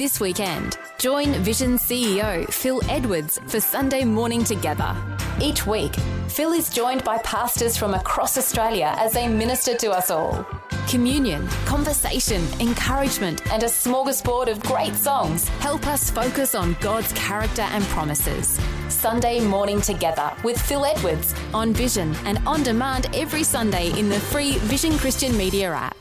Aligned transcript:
This 0.00 0.18
weekend, 0.18 0.78
join 0.96 1.34
Vision 1.44 1.76
CEO 1.76 2.50
Phil 2.50 2.80
Edwards 2.88 3.38
for 3.48 3.60
Sunday 3.60 4.02
Morning 4.02 4.42
Together. 4.42 4.96
Each 5.42 5.66
week, 5.66 5.94
Phil 6.26 6.52
is 6.52 6.70
joined 6.70 7.04
by 7.04 7.18
pastors 7.18 7.76
from 7.76 7.92
across 7.92 8.38
Australia 8.38 8.94
as 8.96 9.12
they 9.12 9.28
minister 9.28 9.76
to 9.76 9.90
us 9.90 10.10
all. 10.10 10.46
Communion, 10.88 11.46
conversation, 11.66 12.42
encouragement, 12.60 13.46
and 13.52 13.62
a 13.62 13.66
smorgasbord 13.66 14.50
of 14.50 14.62
great 14.62 14.94
songs 14.94 15.46
help 15.60 15.86
us 15.86 16.08
focus 16.08 16.54
on 16.54 16.78
God's 16.80 17.12
character 17.12 17.66
and 17.70 17.84
promises. 17.88 18.58
Sunday 18.88 19.38
Morning 19.38 19.82
Together 19.82 20.32
with 20.42 20.58
Phil 20.58 20.86
Edwards 20.86 21.34
on 21.52 21.74
Vision 21.74 22.16
and 22.24 22.38
on 22.46 22.62
demand 22.62 23.14
every 23.14 23.42
Sunday 23.42 23.90
in 23.98 24.08
the 24.08 24.18
free 24.18 24.52
Vision 24.60 24.96
Christian 24.96 25.36
Media 25.36 25.70
app. 25.72 25.99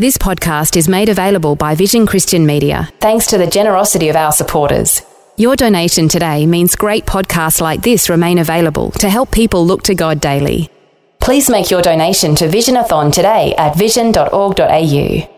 This 0.00 0.16
podcast 0.16 0.78
is 0.78 0.88
made 0.88 1.10
available 1.10 1.56
by 1.56 1.74
Vision 1.74 2.06
Christian 2.06 2.46
Media 2.46 2.88
thanks 3.00 3.26
to 3.26 3.36
the 3.36 3.46
generosity 3.46 4.08
of 4.08 4.16
our 4.16 4.32
supporters. 4.32 5.02
Your 5.36 5.56
donation 5.56 6.08
today 6.08 6.46
means 6.46 6.74
great 6.74 7.04
podcasts 7.04 7.60
like 7.60 7.82
this 7.82 8.08
remain 8.08 8.38
available 8.38 8.92
to 8.92 9.10
help 9.10 9.30
people 9.30 9.66
look 9.66 9.82
to 9.82 9.94
God 9.94 10.18
daily. 10.18 10.70
Please 11.20 11.50
make 11.50 11.70
your 11.70 11.82
donation 11.82 12.34
to 12.36 12.48
Visionathon 12.48 13.12
today 13.12 13.54
at 13.58 13.76
vision.org.au. 13.76 15.28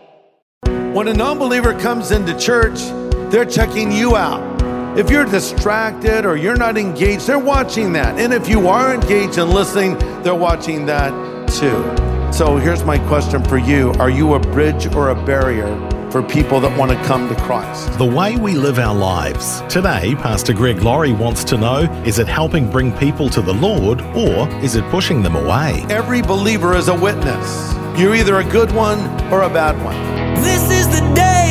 When 0.93 1.09
a 1.09 1.13
non 1.13 1.39
believer 1.39 1.77
comes 1.77 2.11
into 2.11 2.33
church, 2.39 2.79
they're 3.33 3.43
checking 3.43 3.91
you 3.91 4.15
out. 4.15 4.97
If 4.97 5.09
you're 5.09 5.25
distracted 5.25 6.25
or 6.25 6.37
you're 6.37 6.55
not 6.55 6.77
engaged, 6.77 7.27
they're 7.27 7.37
watching 7.37 7.91
that. 7.99 8.17
And 8.17 8.31
if 8.31 8.47
you 8.47 8.69
are 8.69 8.93
engaged 8.93 9.37
and 9.39 9.51
listening, 9.51 9.97
they're 10.23 10.33
watching 10.33 10.85
that 10.85 11.11
too. 11.49 12.12
So 12.33 12.57
here's 12.57 12.83
my 12.83 12.97
question 12.97 13.43
for 13.43 13.59
you 13.59 13.91
Are 13.99 14.09
you 14.09 14.33
a 14.33 14.39
bridge 14.39 14.87
or 14.95 15.09
a 15.09 15.25
barrier 15.25 15.67
for 16.09 16.23
people 16.23 16.59
that 16.61 16.75
want 16.75 16.89
to 16.89 16.97
come 17.05 17.29
to 17.29 17.35
Christ? 17.35 17.95
The 17.99 18.05
way 18.05 18.37
we 18.37 18.55
live 18.55 18.79
our 18.79 18.95
lives. 18.95 19.61
Today, 19.69 20.15
Pastor 20.15 20.51
Greg 20.51 20.81
Laurie 20.81 21.13
wants 21.13 21.43
to 21.43 21.57
know 21.57 21.81
is 22.03 22.17
it 22.17 22.27
helping 22.27 22.71
bring 22.71 22.91
people 22.91 23.29
to 23.29 23.41
the 23.43 23.53
Lord 23.53 24.01
or 24.01 24.49
is 24.63 24.75
it 24.75 24.83
pushing 24.85 25.21
them 25.21 25.35
away? 25.35 25.85
Every 25.89 26.23
believer 26.23 26.73
is 26.73 26.87
a 26.87 26.95
witness. 26.95 27.71
You're 27.95 28.15
either 28.15 28.37
a 28.37 28.43
good 28.43 28.71
one 28.71 28.99
or 29.31 29.43
a 29.43 29.49
bad 29.49 29.75
one. 29.85 29.95
This 30.41 30.71
is 30.71 30.87
the 30.87 31.13
day 31.13 31.42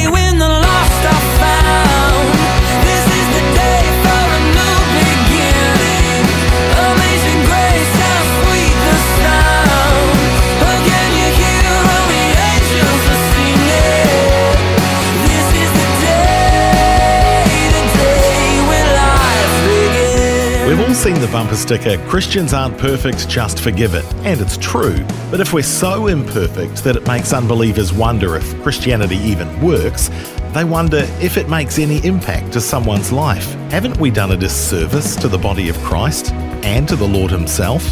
seen 21.02 21.20
the 21.20 21.26
bumper 21.32 21.56
sticker, 21.56 21.98
Christians 22.06 22.52
aren't 22.52 22.78
perfect, 22.78 23.28
just 23.28 23.58
forgive 23.58 23.94
it. 23.94 24.04
And 24.24 24.40
it's 24.40 24.56
true. 24.56 25.04
But 25.32 25.40
if 25.40 25.52
we're 25.52 25.64
so 25.64 26.06
imperfect 26.06 26.84
that 26.84 26.94
it 26.94 27.04
makes 27.08 27.32
unbelievers 27.32 27.92
wonder 27.92 28.36
if 28.36 28.62
Christianity 28.62 29.16
even 29.16 29.60
works, 29.60 30.10
they 30.52 30.62
wonder 30.62 30.98
if 31.20 31.36
it 31.36 31.48
makes 31.48 31.80
any 31.80 31.98
impact 32.06 32.52
to 32.52 32.60
someone's 32.60 33.10
life. 33.10 33.52
Haven't 33.72 33.96
we 33.96 34.12
done 34.12 34.30
a 34.30 34.36
disservice 34.36 35.16
to 35.16 35.26
the 35.26 35.38
body 35.38 35.68
of 35.68 35.76
Christ 35.78 36.30
and 36.62 36.86
to 36.88 36.94
the 36.94 37.08
Lord 37.08 37.32
Himself? 37.32 37.82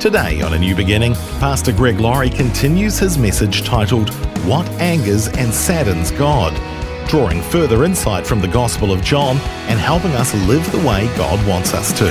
Today 0.00 0.42
on 0.42 0.52
A 0.52 0.58
New 0.58 0.74
Beginning, 0.74 1.14
Pastor 1.38 1.70
Greg 1.70 2.00
Laurie 2.00 2.28
continues 2.28 2.98
his 2.98 3.16
message 3.18 3.62
titled, 3.62 4.12
What 4.46 4.68
Angers 4.80 5.28
and 5.28 5.54
Saddens 5.54 6.10
God? 6.10 6.54
Drawing 7.08 7.40
further 7.40 7.84
insight 7.84 8.26
from 8.26 8.40
the 8.40 8.48
Gospel 8.48 8.92
of 8.92 9.02
John 9.02 9.38
and 9.66 9.80
helping 9.80 10.12
us 10.12 10.34
live 10.46 10.70
the 10.70 10.78
way 10.86 11.06
God 11.16 11.44
wants 11.48 11.72
us 11.72 11.90
to. 11.98 12.08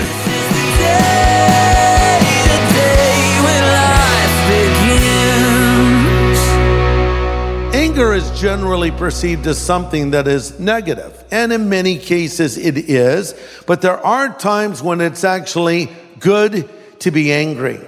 Anger 7.76 8.14
is 8.14 8.40
generally 8.40 8.90
perceived 8.90 9.46
as 9.46 9.60
something 9.60 10.12
that 10.12 10.28
is 10.28 10.60
negative, 10.60 11.24
and 11.32 11.54
in 11.54 11.70
many 11.70 12.00
cases 12.00 12.58
it 12.58 12.78
is, 12.90 13.36
but 13.68 13.82
there 13.82 14.04
are 14.04 14.36
times 14.38 14.82
when 14.82 15.00
it's 15.00 15.24
actually 15.24 15.90
good 16.20 16.68
to 17.02 17.12
be 17.12 17.32
angry. 17.32 17.80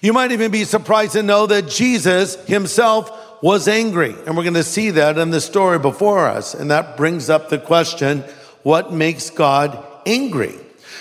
You 0.00 0.14
might 0.14 0.32
even 0.32 0.50
be 0.50 0.64
surprised 0.64 1.12
to 1.12 1.22
know 1.22 1.46
that 1.46 1.68
Jesus 1.68 2.42
himself 2.46 3.10
was 3.44 3.68
angry, 3.68 4.14
and 4.24 4.38
we're 4.38 4.42
going 4.42 4.54
to 4.54 4.64
see 4.64 4.88
that 4.88 5.18
in 5.18 5.28
the 5.28 5.38
story 5.38 5.78
before 5.78 6.26
us, 6.26 6.54
and 6.54 6.70
that 6.70 6.96
brings 6.96 7.28
up 7.28 7.50
the 7.50 7.58
question 7.58 8.20
what 8.62 8.90
makes 8.90 9.28
God 9.28 9.84
angry? 10.06 10.54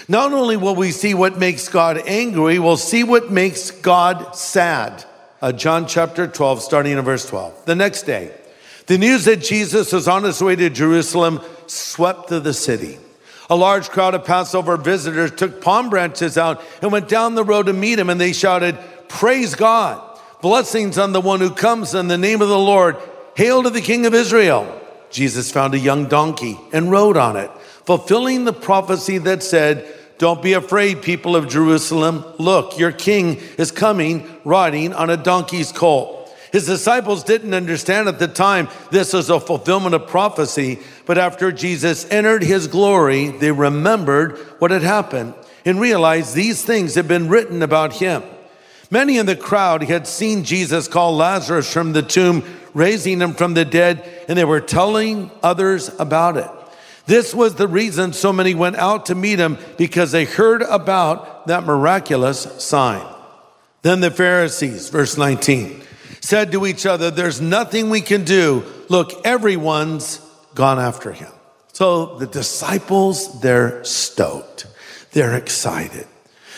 Not 0.10 0.34
only 0.34 0.58
will 0.58 0.76
we 0.76 0.92
see 0.92 1.14
what 1.14 1.38
makes 1.38 1.70
God 1.70 2.02
angry, 2.06 2.60
we'll 2.60 2.76
see 2.76 3.06
what 3.06 3.32
makes 3.32 3.72
God 3.72 4.36
sad. 4.36 5.06
Uh, 5.42 5.54
John 5.54 5.88
chapter 5.88 6.28
12, 6.28 6.62
starting 6.62 6.98
in 6.98 7.02
verse 7.06 7.26
12. 7.30 7.66
The 7.66 7.76
next 7.76 8.02
day, 8.04 8.36
the 8.88 8.98
news 8.98 9.24
that 9.24 9.38
Jesus 9.38 9.94
was 9.94 10.10
on 10.10 10.26
his 10.26 10.44
way 10.44 10.58
to 10.58 10.70
Jerusalem 10.70 11.40
swept 11.68 12.28
through 12.28 12.42
the 12.42 12.54
city. 12.54 12.98
A 13.50 13.56
large 13.56 13.90
crowd 13.90 14.16
of 14.16 14.26
Passover 14.26 14.76
visitors 14.76 15.32
took 15.32 15.62
palm 15.62 15.90
branches 15.90 16.38
out 16.38 16.62
and 16.82 16.92
went 16.92 17.08
down 17.08 17.36
the 17.36 17.46
road 17.46 17.68
to 17.68 17.74
meet 17.74 18.00
him, 18.00 18.10
and 18.10 18.20
they 18.20 18.34
shouted, 18.34 18.78
Praise 19.08 19.56
God! 19.56 20.10
Blessings 20.44 20.98
on 20.98 21.14
the 21.14 21.22
one 21.22 21.40
who 21.40 21.52
comes 21.52 21.96
in 21.96 22.10
the 22.10 22.18
name 22.18 22.42
of 22.42 22.50
the 22.50 22.60
Lord. 22.60 22.98
Hail 23.38 23.64
to 23.64 23.70
the 23.70 23.80
King 23.80 24.06
of 24.06 24.14
Israel. 24.14 24.78
Jesus 25.10 25.54
found 25.54 25.74
a 25.74 25.80
young 25.80 26.08
donkey 26.08 26.60
and 26.74 26.92
rode 26.92 27.16
on 27.16 27.38
it, 27.38 27.50
fulfilling 27.86 28.44
the 28.44 28.52
prophecy 28.52 29.20
that 29.20 29.42
said, 29.42 29.88
Don't 30.18 30.44
be 30.44 30.52
afraid, 30.52 31.02
people 31.02 31.38
of 31.38 31.48
Jerusalem. 31.48 32.26
Look, 32.40 32.78
your 32.78 32.92
king 32.92 33.38
is 33.58 33.72
coming 33.72 34.30
riding 34.44 34.92
on 34.92 35.10
a 35.10 35.16
donkey's 35.16 35.72
colt. 35.72 36.30
His 36.52 36.66
disciples 36.66 37.24
didn't 37.24 37.54
understand 37.54 38.10
at 38.10 38.20
the 38.20 38.28
time 38.28 38.68
this 38.92 39.14
was 39.14 39.30
a 39.30 39.40
fulfillment 39.40 39.96
of 39.96 40.08
prophecy, 40.08 40.80
but 41.06 41.18
after 41.18 41.54
Jesus 41.54 42.06
entered 42.12 42.44
his 42.44 42.68
glory, 42.68 43.30
they 43.30 43.54
remembered 43.54 44.38
what 44.60 44.72
had 44.72 44.84
happened 44.84 45.36
and 45.64 45.80
realized 45.80 46.36
these 46.36 46.66
things 46.66 46.96
had 46.96 47.08
been 47.08 47.30
written 47.30 47.62
about 47.62 47.94
him. 47.94 48.24
Many 48.92 49.18
in 49.18 49.26
the 49.26 49.36
crowd 49.36 49.84
had 49.84 50.08
seen 50.08 50.44
Jesus 50.44 50.88
call 50.88 51.16
Lazarus 51.16 51.72
from 51.72 51.94
the 51.94 52.02
tomb, 52.02 52.44
raising 52.74 53.20
him 53.20 53.34
from 53.34 53.54
the 53.54 53.66
dead, 53.66 54.04
and 54.28 54.38
they 54.38 54.46
were 54.46 54.62
telling 54.62 55.32
others 55.42 55.90
about 56.00 56.38
it. 56.38 56.50
This 57.06 57.34
was 57.34 57.56
the 57.56 57.68
reason 57.68 58.14
so 58.14 58.32
many 58.32 58.54
went 58.54 58.78
out 58.78 59.08
to 59.08 59.16
meet 59.16 59.40
him 59.40 59.58
because 59.78 60.12
they 60.12 60.26
heard 60.26 60.62
about 60.62 61.48
that 61.48 61.66
miraculous 61.66 62.40
sign. 62.64 63.06
Then 63.82 64.00
the 64.00 64.12
Pharisees, 64.12 64.90
verse 64.90 65.18
19, 65.18 65.82
said 66.22 66.54
to 66.54 66.66
each 66.66 66.86
other, 66.86 67.12
There's 67.12 67.42
nothing 67.42 67.90
we 67.90 68.00
can 68.00 68.24
do. 68.24 68.64
Look, 68.88 69.26
everyone's 69.26 70.20
gone 70.56 70.80
after 70.80 71.12
him. 71.12 71.32
So 71.74 72.18
the 72.18 72.28
disciples, 72.28 73.42
they're 73.42 73.84
stoked, 73.84 74.68
they're 75.12 75.36
excited. 75.36 76.08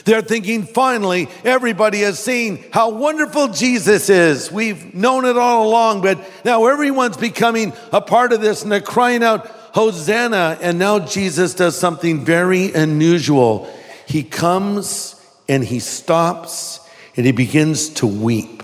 They're 0.06 0.22
thinking, 0.22 0.64
finally, 0.64 1.28
everybody 1.44 2.02
has 2.02 2.20
seen 2.20 2.64
how 2.72 2.92
wonderful 2.92 3.48
Jesus 3.50 4.08
is. 4.08 4.52
We've 4.52 4.94
known 4.94 5.26
it 5.26 5.36
all 5.36 5.68
along, 5.68 6.02
but 6.02 6.20
now 6.46 6.68
everyone's 6.68 7.18
becoming 7.18 7.74
a 7.92 8.02
part 8.02 8.32
of 8.32 8.40
this 8.40 8.62
and 8.62 8.72
they're 8.72 8.82
crying 8.82 9.24
out, 9.24 9.48
Hosanna. 9.74 10.60
And 10.62 10.78
now 10.78 11.00
Jesus 11.00 11.56
does 11.56 11.76
something 11.78 12.24
very 12.24 12.72
unusual. 12.72 13.68
He 14.08 14.22
comes 14.22 15.20
and 15.50 15.64
he 15.64 15.80
stops 15.80 16.80
and 17.18 17.26
he 17.26 17.32
begins 17.32 17.90
to 17.96 18.06
weep. 18.06 18.62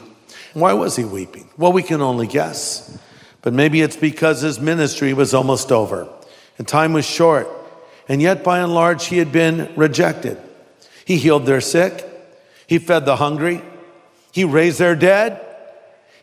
Why 0.53 0.73
was 0.73 0.95
he 0.95 1.05
weeping? 1.05 1.49
Well, 1.57 1.73
we 1.73 1.81
can 1.81 2.01
only 2.01 2.27
guess. 2.27 2.99
But 3.41 3.53
maybe 3.53 3.81
it's 3.81 3.97
because 3.97 4.41
his 4.41 4.59
ministry 4.59 5.13
was 5.13 5.33
almost 5.33 5.71
over 5.71 6.07
and 6.59 6.67
time 6.67 6.93
was 6.93 7.05
short. 7.05 7.47
And 8.07 8.21
yet, 8.21 8.43
by 8.43 8.59
and 8.59 8.73
large, 8.75 9.07
he 9.07 9.17
had 9.17 9.31
been 9.31 9.71
rejected. 9.75 10.37
He 11.11 11.17
healed 11.17 11.45
their 11.45 11.59
sick. 11.59 12.07
He 12.67 12.79
fed 12.79 13.03
the 13.03 13.17
hungry. 13.17 13.61
He 14.31 14.45
raised 14.45 14.79
their 14.79 14.95
dead. 14.95 15.45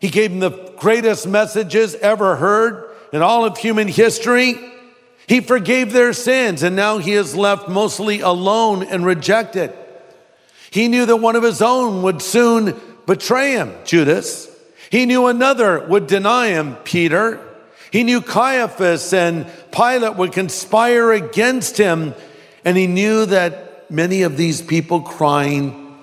He 0.00 0.08
gave 0.08 0.30
them 0.30 0.40
the 0.40 0.72
greatest 0.78 1.28
messages 1.28 1.94
ever 1.96 2.36
heard 2.36 2.96
in 3.12 3.20
all 3.20 3.44
of 3.44 3.58
human 3.58 3.88
history. 3.88 4.54
He 5.26 5.42
forgave 5.42 5.92
their 5.92 6.14
sins, 6.14 6.62
and 6.62 6.74
now 6.74 6.96
he 6.96 7.12
is 7.12 7.36
left 7.36 7.68
mostly 7.68 8.20
alone 8.20 8.82
and 8.82 9.04
rejected. 9.04 9.74
He 10.70 10.88
knew 10.88 11.04
that 11.04 11.16
one 11.16 11.36
of 11.36 11.42
his 11.42 11.60
own 11.60 12.00
would 12.00 12.22
soon 12.22 12.74
betray 13.04 13.50
him, 13.52 13.74
Judas. 13.84 14.48
He 14.88 15.04
knew 15.04 15.26
another 15.26 15.86
would 15.86 16.06
deny 16.06 16.46
him, 16.46 16.76
Peter. 16.76 17.38
He 17.92 18.04
knew 18.04 18.22
Caiaphas 18.22 19.12
and 19.12 19.46
Pilate 19.70 20.16
would 20.16 20.32
conspire 20.32 21.12
against 21.12 21.76
him, 21.76 22.14
and 22.64 22.74
he 22.74 22.86
knew 22.86 23.26
that 23.26 23.67
many 23.90 24.22
of 24.22 24.36
these 24.36 24.62
people 24.62 25.00
crying, 25.00 25.98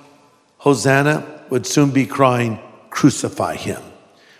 Hosanna, 0.57 1.25
would 1.49 1.65
soon 1.65 1.91
be 1.91 2.05
crying, 2.05 2.59
Crucify 2.89 3.55
him, 3.55 3.81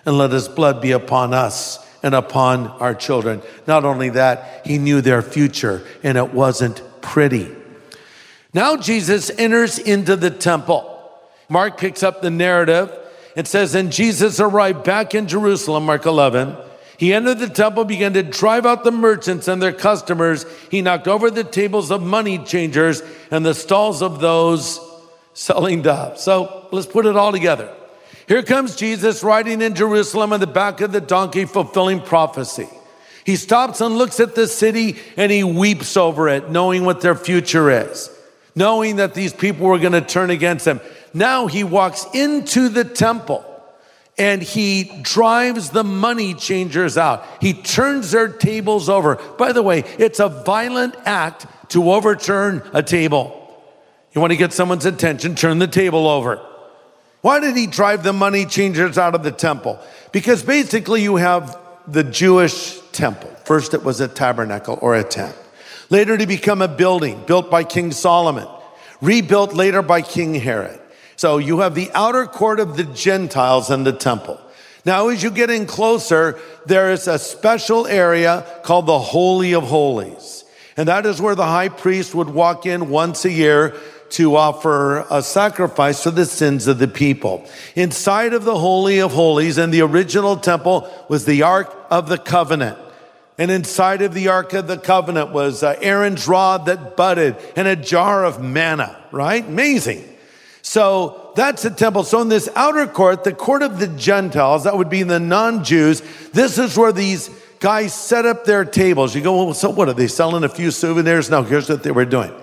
and 0.06 0.18
let 0.18 0.31
his 0.31 0.47
blood 0.47 0.81
be 0.81 0.92
upon 0.92 1.33
us 1.33 1.86
and 2.01 2.15
upon 2.15 2.68
our 2.68 2.95
children. 2.95 3.42
Not 3.68 3.83
only 3.83 4.09
that, 4.09 4.65
he 4.65 4.77
knew 4.77 5.01
their 5.01 5.21
future 5.21 5.86
and 6.03 6.18
it 6.18 6.33
wasn't 6.33 6.81
pretty. 7.01 7.53
Now 8.53 8.77
Jesus 8.77 9.30
enters 9.38 9.80
into 9.80 10.15
the 10.15 10.30
temple. 10.30 10.91
Mark 11.50 11.77
picks 11.77 12.03
up 12.03 12.21
the 12.21 12.30
narrative. 12.30 12.95
It 13.36 13.48
says, 13.48 13.75
And 13.75 13.91
Jesus 13.91 14.39
arrived 14.39 14.83
back 14.83 15.13
in 15.13 15.27
Jerusalem, 15.27 15.86
Mark 15.86 16.06
11. 16.06 16.56
He 16.97 17.13
entered 17.13 17.39
the 17.39 17.50
temple, 17.50 17.83
began 17.83 18.13
to 18.13 18.24
drive 18.24 18.65
out 18.65 18.83
the 18.83 18.92
merchants 18.92 19.47
and 19.47 19.62
their 19.62 19.74
customers. 19.74 20.45
He 20.71 20.81
knocked 20.81 21.07
over 21.07 21.30
the 21.30 21.44
tables 21.44 21.92
of 21.92 22.01
money 22.01 22.38
changers 22.39 23.01
and 23.31 23.45
the 23.45 23.53
stalls 23.53 24.01
of 24.01 24.21
those 24.21 24.80
selling 25.33 25.81
doves. 25.81 26.21
So 26.21 26.68
let's 26.71 26.88
put 26.88 27.06
it 27.06 27.18
all 27.18 27.31
together. 27.31 27.74
Here 28.27 28.42
comes 28.42 28.75
Jesus 28.75 29.24
riding 29.24 29.62
in 29.62 29.75
Jerusalem 29.75 30.33
on 30.33 30.39
the 30.39 30.47
back 30.47 30.81
of 30.81 30.92
the 30.92 31.01
donkey, 31.01 31.45
fulfilling 31.45 32.01
prophecy. 32.01 32.69
He 33.25 33.36
stops 33.36 33.81
and 33.81 33.98
looks 33.98 34.19
at 34.19 34.36
the 34.36 34.48
city 34.48 34.98
and 35.18 35.31
he 35.31 35.44
weeps 35.44 35.98
over 35.98 36.30
it, 36.30 36.50
knowing 36.50 36.86
what 36.86 37.01
their 37.01 37.15
future 37.15 37.69
is, 37.69 38.09
knowing 38.56 38.98
that 38.98 39.13
these 39.13 39.33
people 39.33 39.68
were 39.68 39.80
going 39.80 39.94
to 39.94 40.01
turn 40.01 40.30
against 40.30 40.65
him. 40.65 40.80
Now 41.13 41.48
he 41.48 41.63
walks 41.63 42.06
into 42.13 42.69
the 42.69 42.83
temple 42.83 43.44
and 44.17 44.41
he 44.41 44.85
drives 45.01 45.71
the 45.71 45.83
money 45.83 46.33
changers 46.33 46.97
out. 46.97 47.25
He 47.41 47.53
turns 47.53 48.12
their 48.12 48.29
tables 48.29 48.88
over. 48.88 49.15
By 49.38 49.51
the 49.51 49.62
way, 49.62 49.83
it's 49.97 50.19
a 50.19 50.29
violent 50.29 50.95
act 51.06 51.45
to 51.69 51.91
overturn 51.91 52.67
a 52.73 52.81
table. 52.81 53.41
You 54.13 54.21
want 54.21 54.31
to 54.31 54.38
get 54.38 54.53
someone's 54.53 54.85
attention, 54.85 55.35
turn 55.35 55.59
the 55.59 55.67
table 55.67 56.07
over. 56.07 56.38
Why 57.21 57.39
did 57.39 57.57
he 57.57 57.67
drive 57.67 58.03
the 58.03 58.13
money 58.13 58.45
changers 58.45 58.97
out 58.97 59.15
of 59.15 59.23
the 59.23 59.31
temple? 59.31 59.79
Because 60.12 60.44
basically, 60.44 61.01
you 61.01 61.17
have 61.17 61.57
the 61.88 62.03
Jewish 62.03 62.79
temple. 62.91 63.29
First, 63.44 63.73
it 63.73 63.83
was 63.83 64.00
a 64.00 64.07
tabernacle 64.07 64.79
or 64.81 64.95
a 64.95 65.03
tent. 65.03 65.35
Later, 65.89 66.17
to 66.17 66.25
become 66.25 66.62
a 66.62 66.67
building 66.67 67.23
built 67.25 67.51
by 67.51 67.63
King 67.63 67.91
Solomon, 67.91 68.47
rebuilt 69.01 69.53
later 69.53 69.81
by 69.81 70.01
King 70.01 70.35
Herod. 70.35 70.79
So 71.15 71.38
you 71.38 71.59
have 71.59 71.75
the 71.75 71.91
outer 71.94 72.25
court 72.25 72.59
of 72.59 72.77
the 72.77 72.83
Gentiles 72.83 73.69
and 73.69 73.85
the 73.85 73.94
temple. 73.94 74.39
Now, 74.85 75.07
as 75.09 75.23
you 75.23 75.31
get 75.31 75.50
in 75.50 75.65
closer, 75.65 76.39
there 76.65 76.91
is 76.91 77.07
a 77.07 77.17
special 77.17 77.88
area 77.88 78.45
called 78.63 78.85
the 78.85 79.00
Holy 79.00 79.53
of 79.53 79.63
Holies. 79.63 80.44
And 80.77 80.88
that 80.88 81.06
is 81.06 81.21
where 81.21 81.35
the 81.35 81.45
high 81.45 81.69
priest 81.69 82.13
would 82.13 82.29
walk 82.29 82.65
in 82.65 82.89
once 82.89 83.25
a 83.25 83.31
year 83.31 83.75
to 84.12 84.35
offer 84.35 85.06
a 85.09 85.23
sacrifice 85.23 86.03
for 86.03 86.12
the 86.12 86.25
sins 86.25 86.67
of 86.67 86.77
the 86.77 86.88
people. 86.88 87.47
Inside 87.75 88.33
of 88.33 88.44
the 88.44 88.57
Holy 88.57 89.00
of 89.00 89.13
Holies 89.13 89.57
in 89.57 89.71
the 89.71 89.81
original 89.81 90.38
temple 90.38 90.88
was 91.09 91.25
the 91.25 91.41
Ark 91.41 91.75
of 91.89 92.07
the 92.07 92.17
Covenant. 92.17 92.77
And 93.38 93.50
inside 93.50 94.01
of 94.01 94.13
the 94.13 94.27
Ark 94.27 94.53
of 94.53 94.67
the 94.67 94.77
Covenant 94.77 95.31
was 95.31 95.63
uh, 95.63 95.75
Aaron's 95.81 96.27
rod 96.27 96.67
that 96.67 96.95
budded 96.95 97.35
and 97.56 97.67
a 97.67 97.75
jar 97.75 98.23
of 98.23 98.41
manna, 98.41 99.03
right? 99.12 99.45
Amazing. 99.45 100.07
So 100.67 101.31
that's 101.35 101.62
the 101.62 101.69
temple. 101.69 102.03
So 102.06 102.21
in 102.21 102.27
this 102.27 102.50
outer 102.56 102.88
court, 102.88 103.23
the 103.23 103.33
court 103.33 103.62
of 103.62 103.77
the 103.77 103.85
Gentiles, 103.85 104.63
that 104.63 104.75
would 104.75 104.89
be 104.89 105.03
the 105.03 105.19
non-Jews, 105.19 106.01
this 106.31 106.57
is 106.57 106.75
where 106.75 106.91
these 106.91 107.29
guys 107.59 107.94
set 107.94 108.25
up 108.25 108.45
their 108.45 108.65
tables. 108.65 109.13
You 109.13 109.21
go, 109.21 109.45
well, 109.45 109.53
so 109.53 109.69
what 109.69 109.89
are 109.89 109.94
they 109.94 110.07
selling 110.07 110.44
a 110.44 110.50
few 110.50 110.71
souvenirs? 110.71 111.29
No, 111.29 111.44
here's 111.44 111.69
what 111.69 111.83
they 111.83 111.91
were 111.91 112.03
doing. 112.03 112.33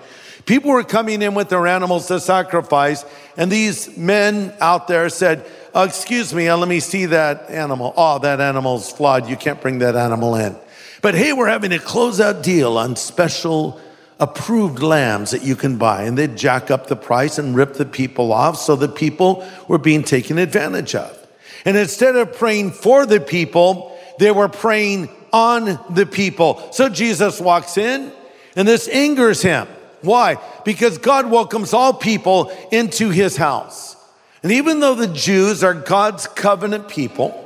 People 0.45 0.71
were 0.71 0.85
coming 0.85 1.21
in 1.21 1.33
with 1.35 1.49
their 1.49 1.67
animals 1.67 2.07
to 2.07 2.21
sacrifice, 2.21 3.03
and 3.35 3.51
these 3.51 3.97
men 3.97 4.53
out 4.61 4.87
there 4.87 5.09
said, 5.09 5.45
uh, 5.75 5.85
Excuse 5.85 6.33
me, 6.33 6.47
uh, 6.47 6.55
let 6.55 6.69
me 6.69 6.79
see 6.79 7.07
that 7.07 7.49
animal. 7.49 7.93
Oh, 7.97 8.19
that 8.19 8.39
animal's 8.39 8.89
flawed. 8.89 9.27
You 9.27 9.35
can't 9.35 9.59
bring 9.59 9.79
that 9.79 9.97
animal 9.97 10.35
in. 10.35 10.55
But 11.01 11.15
hey, 11.15 11.33
we're 11.33 11.49
having 11.49 11.73
a 11.73 11.77
closeout 11.77 12.41
deal 12.41 12.77
on 12.77 12.95
special 12.95 13.81
approved 14.23 14.81
lambs 14.81 15.31
that 15.31 15.43
you 15.43 15.55
can 15.55 15.77
buy. 15.77 16.03
And 16.03 16.17
they'd 16.17 16.37
jack 16.37 16.71
up 16.71 16.87
the 16.87 16.95
price 16.95 17.37
and 17.37 17.55
rip 17.55 17.73
the 17.73 17.85
people 17.85 18.31
off 18.31 18.57
so 18.57 18.75
the 18.75 18.87
people 18.87 19.45
were 19.67 19.77
being 19.77 20.01
taken 20.01 20.37
advantage 20.37 20.95
of. 20.95 21.27
And 21.65 21.75
instead 21.75 22.15
of 22.15 22.33
praying 22.33 22.71
for 22.71 23.05
the 23.05 23.19
people, 23.19 23.97
they 24.19 24.31
were 24.31 24.47
preying 24.47 25.09
on 25.33 25.77
the 25.89 26.05
people. 26.05 26.71
So 26.71 26.87
Jesus 26.87 27.41
walks 27.41 27.77
in 27.77 28.13
and 28.55 28.65
this 28.65 28.87
angers 28.87 29.41
him. 29.41 29.67
Why? 30.01 30.37
Because 30.63 30.97
God 30.97 31.29
welcomes 31.29 31.73
all 31.73 31.93
people 31.93 32.55
into 32.71 33.09
his 33.09 33.35
house. 33.35 33.97
And 34.41 34.53
even 34.53 34.79
though 34.79 34.95
the 34.95 35.07
Jews 35.07 35.63
are 35.63 35.73
God's 35.73 36.27
covenant 36.27 36.87
people, 36.87 37.39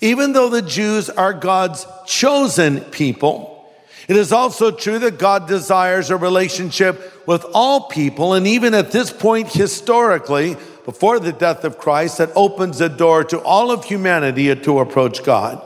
even 0.00 0.32
though 0.32 0.48
the 0.48 0.62
Jews 0.62 1.10
are 1.10 1.32
God's 1.32 1.86
chosen 2.06 2.80
people, 2.80 3.53
it 4.08 4.16
is 4.16 4.32
also 4.32 4.70
true 4.70 4.98
that 4.98 5.18
God 5.18 5.48
desires 5.48 6.10
a 6.10 6.16
relationship 6.16 7.26
with 7.26 7.44
all 7.54 7.88
people, 7.88 8.34
and 8.34 8.46
even 8.46 8.74
at 8.74 8.92
this 8.92 9.10
point 9.10 9.52
historically, 9.52 10.56
before 10.84 11.18
the 11.18 11.32
death 11.32 11.64
of 11.64 11.78
Christ, 11.78 12.18
that 12.18 12.30
opens 12.36 12.78
the 12.78 12.88
door 12.88 13.24
to 13.24 13.40
all 13.40 13.70
of 13.70 13.84
humanity 13.84 14.54
to 14.54 14.78
approach 14.80 15.24
God. 15.24 15.62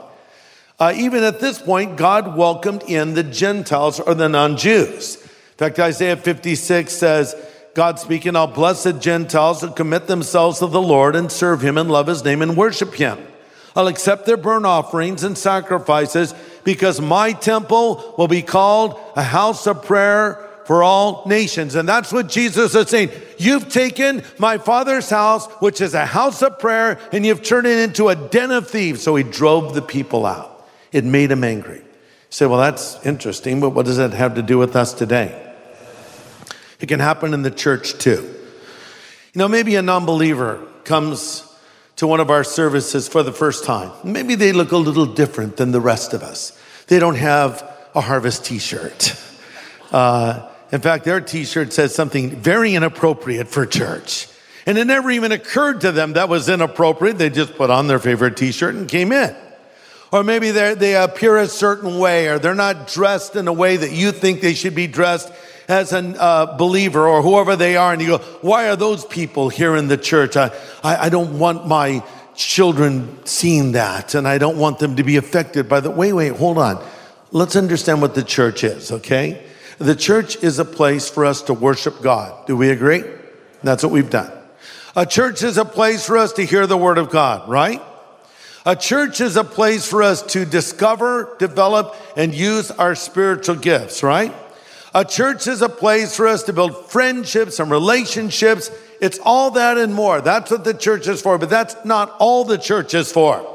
Uh, 0.78 0.92
even 0.96 1.24
at 1.24 1.40
this 1.40 1.60
point, 1.60 1.96
God 1.96 2.36
welcomed 2.36 2.84
in 2.84 3.14
the 3.14 3.24
Gentiles 3.24 3.98
or 3.98 4.14
the 4.14 4.28
non 4.28 4.56
Jews. 4.56 5.16
In 5.16 5.56
fact, 5.56 5.80
Isaiah 5.80 6.16
56 6.16 6.92
says, 6.92 7.34
God 7.74 7.98
speaking, 7.98 8.36
I'll 8.36 8.46
bless 8.46 8.84
the 8.84 8.92
Gentiles 8.92 9.60
who 9.60 9.72
commit 9.72 10.06
themselves 10.06 10.60
to 10.60 10.68
the 10.68 10.80
Lord 10.80 11.16
and 11.16 11.30
serve 11.32 11.62
him 11.62 11.76
and 11.78 11.90
love 11.90 12.06
his 12.06 12.24
name 12.24 12.42
and 12.42 12.56
worship 12.56 12.94
him. 12.94 13.18
I'll 13.74 13.88
accept 13.88 14.26
their 14.26 14.36
burnt 14.36 14.66
offerings 14.66 15.24
and 15.24 15.36
sacrifices 15.36 16.32
because 16.68 17.00
my 17.00 17.32
temple 17.32 18.14
will 18.18 18.28
be 18.28 18.42
called 18.42 19.00
a 19.16 19.22
house 19.22 19.66
of 19.66 19.82
prayer 19.82 20.34
for 20.66 20.82
all 20.82 21.22
nations. 21.26 21.74
And 21.74 21.88
that's 21.88 22.12
what 22.12 22.28
Jesus 22.28 22.74
is 22.74 22.90
saying. 22.90 23.10
You've 23.38 23.70
taken 23.70 24.22
my 24.38 24.58
father's 24.58 25.08
house, 25.08 25.46
which 25.62 25.80
is 25.80 25.94
a 25.94 26.04
house 26.04 26.42
of 26.42 26.58
prayer, 26.58 26.98
and 27.10 27.24
you've 27.24 27.42
turned 27.42 27.66
it 27.66 27.78
into 27.78 28.10
a 28.10 28.14
den 28.14 28.50
of 28.50 28.68
thieves. 28.68 29.02
So 29.02 29.16
he 29.16 29.24
drove 29.24 29.74
the 29.74 29.80
people 29.80 30.26
out. 30.26 30.68
It 30.92 31.06
made 31.06 31.30
him 31.30 31.42
angry. 31.42 31.78
You 31.78 31.84
say, 32.28 32.44
well, 32.44 32.60
that's 32.60 33.02
interesting, 33.02 33.60
but 33.60 33.70
what 33.70 33.86
does 33.86 33.96
that 33.96 34.12
have 34.12 34.34
to 34.34 34.42
do 34.42 34.58
with 34.58 34.76
us 34.76 34.92
today? 34.92 35.54
It 36.80 36.88
can 36.90 37.00
happen 37.00 37.32
in 37.32 37.40
the 37.40 37.50
church 37.50 37.94
too. 37.94 38.24
You 39.32 39.38
know, 39.38 39.48
maybe 39.48 39.74
a 39.76 39.80
non 39.80 40.04
believer 40.04 40.62
comes 40.84 41.50
to 41.96 42.06
one 42.06 42.20
of 42.20 42.28
our 42.28 42.44
services 42.44 43.08
for 43.08 43.22
the 43.22 43.32
first 43.32 43.64
time. 43.64 43.90
Maybe 44.04 44.34
they 44.34 44.52
look 44.52 44.70
a 44.70 44.76
little 44.76 45.06
different 45.06 45.56
than 45.56 45.72
the 45.72 45.80
rest 45.80 46.12
of 46.12 46.22
us. 46.22 46.57
They 46.88 46.98
don't 46.98 47.16
have 47.16 47.62
a 47.94 48.00
harvest 48.00 48.44
t 48.44 48.58
shirt. 48.58 49.14
Uh, 49.92 50.48
in 50.72 50.80
fact, 50.80 51.04
their 51.04 51.20
t 51.20 51.44
shirt 51.44 51.72
says 51.72 51.94
something 51.94 52.30
very 52.30 52.74
inappropriate 52.74 53.48
for 53.48 53.64
church. 53.64 54.28
And 54.66 54.76
it 54.76 54.86
never 54.86 55.10
even 55.10 55.32
occurred 55.32 55.80
to 55.82 55.92
them 55.92 56.14
that 56.14 56.28
was 56.28 56.48
inappropriate. 56.48 57.16
They 57.16 57.30
just 57.30 57.54
put 57.54 57.70
on 57.70 57.86
their 57.86 57.98
favorite 57.98 58.36
t 58.36 58.52
shirt 58.52 58.74
and 58.74 58.88
came 58.88 59.12
in. 59.12 59.34
Or 60.10 60.24
maybe 60.24 60.50
they 60.50 60.96
appear 60.96 61.36
a 61.36 61.46
certain 61.46 61.98
way, 61.98 62.28
or 62.28 62.38
they're 62.38 62.54
not 62.54 62.88
dressed 62.88 63.36
in 63.36 63.46
a 63.46 63.52
way 63.52 63.76
that 63.76 63.92
you 63.92 64.10
think 64.10 64.40
they 64.40 64.54
should 64.54 64.74
be 64.74 64.86
dressed 64.86 65.30
as 65.68 65.92
a 65.92 65.98
uh, 65.98 66.56
believer 66.56 67.06
or 67.06 67.20
whoever 67.20 67.54
they 67.54 67.76
are, 67.76 67.92
and 67.92 68.00
you 68.00 68.16
go, 68.16 68.18
why 68.40 68.70
are 68.70 68.76
those 68.76 69.04
people 69.04 69.50
here 69.50 69.76
in 69.76 69.86
the 69.86 69.98
church? 69.98 70.34
I, 70.34 70.50
I, 70.82 71.06
I 71.06 71.08
don't 71.10 71.38
want 71.38 71.66
my 71.66 72.02
children 72.38 73.18
seeing 73.26 73.72
that, 73.72 74.14
and 74.14 74.26
I 74.26 74.38
don't 74.38 74.56
want 74.56 74.78
them 74.78 74.96
to 74.96 75.02
be 75.02 75.16
affected 75.16 75.68
by 75.68 75.80
the. 75.80 75.90
Wait, 75.90 76.12
wait, 76.12 76.36
hold 76.36 76.58
on. 76.58 76.82
Let's 77.32 77.56
understand 77.56 78.00
what 78.00 78.14
the 78.14 78.22
church 78.22 78.64
is, 78.64 78.92
okay? 78.92 79.44
The 79.78 79.94
church 79.94 80.42
is 80.42 80.58
a 80.58 80.64
place 80.64 81.10
for 81.10 81.26
us 81.26 81.42
to 81.42 81.54
worship 81.54 82.00
God. 82.00 82.46
Do 82.46 82.56
we 82.56 82.70
agree? 82.70 83.04
That's 83.62 83.82
what 83.82 83.92
we've 83.92 84.08
done. 84.08 84.32
A 84.96 85.04
church 85.04 85.42
is 85.42 85.58
a 85.58 85.64
place 85.64 86.06
for 86.06 86.16
us 86.16 86.32
to 86.34 86.44
hear 86.44 86.66
the 86.66 86.76
word 86.76 86.96
of 86.96 87.10
God, 87.10 87.48
right? 87.48 87.82
A 88.64 88.76
church 88.76 89.20
is 89.20 89.36
a 89.36 89.44
place 89.44 89.88
for 89.88 90.02
us 90.02 90.22
to 90.32 90.44
discover, 90.44 91.36
develop, 91.38 91.96
and 92.16 92.34
use 92.34 92.70
our 92.70 92.94
spiritual 92.94 93.56
gifts, 93.56 94.02
right? 94.02 94.32
A 94.94 95.04
church 95.04 95.46
is 95.46 95.60
a 95.60 95.68
place 95.68 96.16
for 96.16 96.26
us 96.26 96.44
to 96.44 96.52
build 96.52 96.90
friendships 96.90 97.60
and 97.60 97.70
relationships. 97.70 98.70
It's 99.00 99.18
all 99.22 99.52
that 99.52 99.78
and 99.78 99.94
more. 99.94 100.20
That's 100.20 100.50
what 100.50 100.64
the 100.64 100.74
church 100.74 101.06
is 101.06 101.22
for, 101.22 101.38
but 101.38 101.50
that's 101.50 101.76
not 101.84 102.14
all 102.18 102.44
the 102.44 102.58
church 102.58 102.94
is 102.94 103.12
for. 103.12 103.46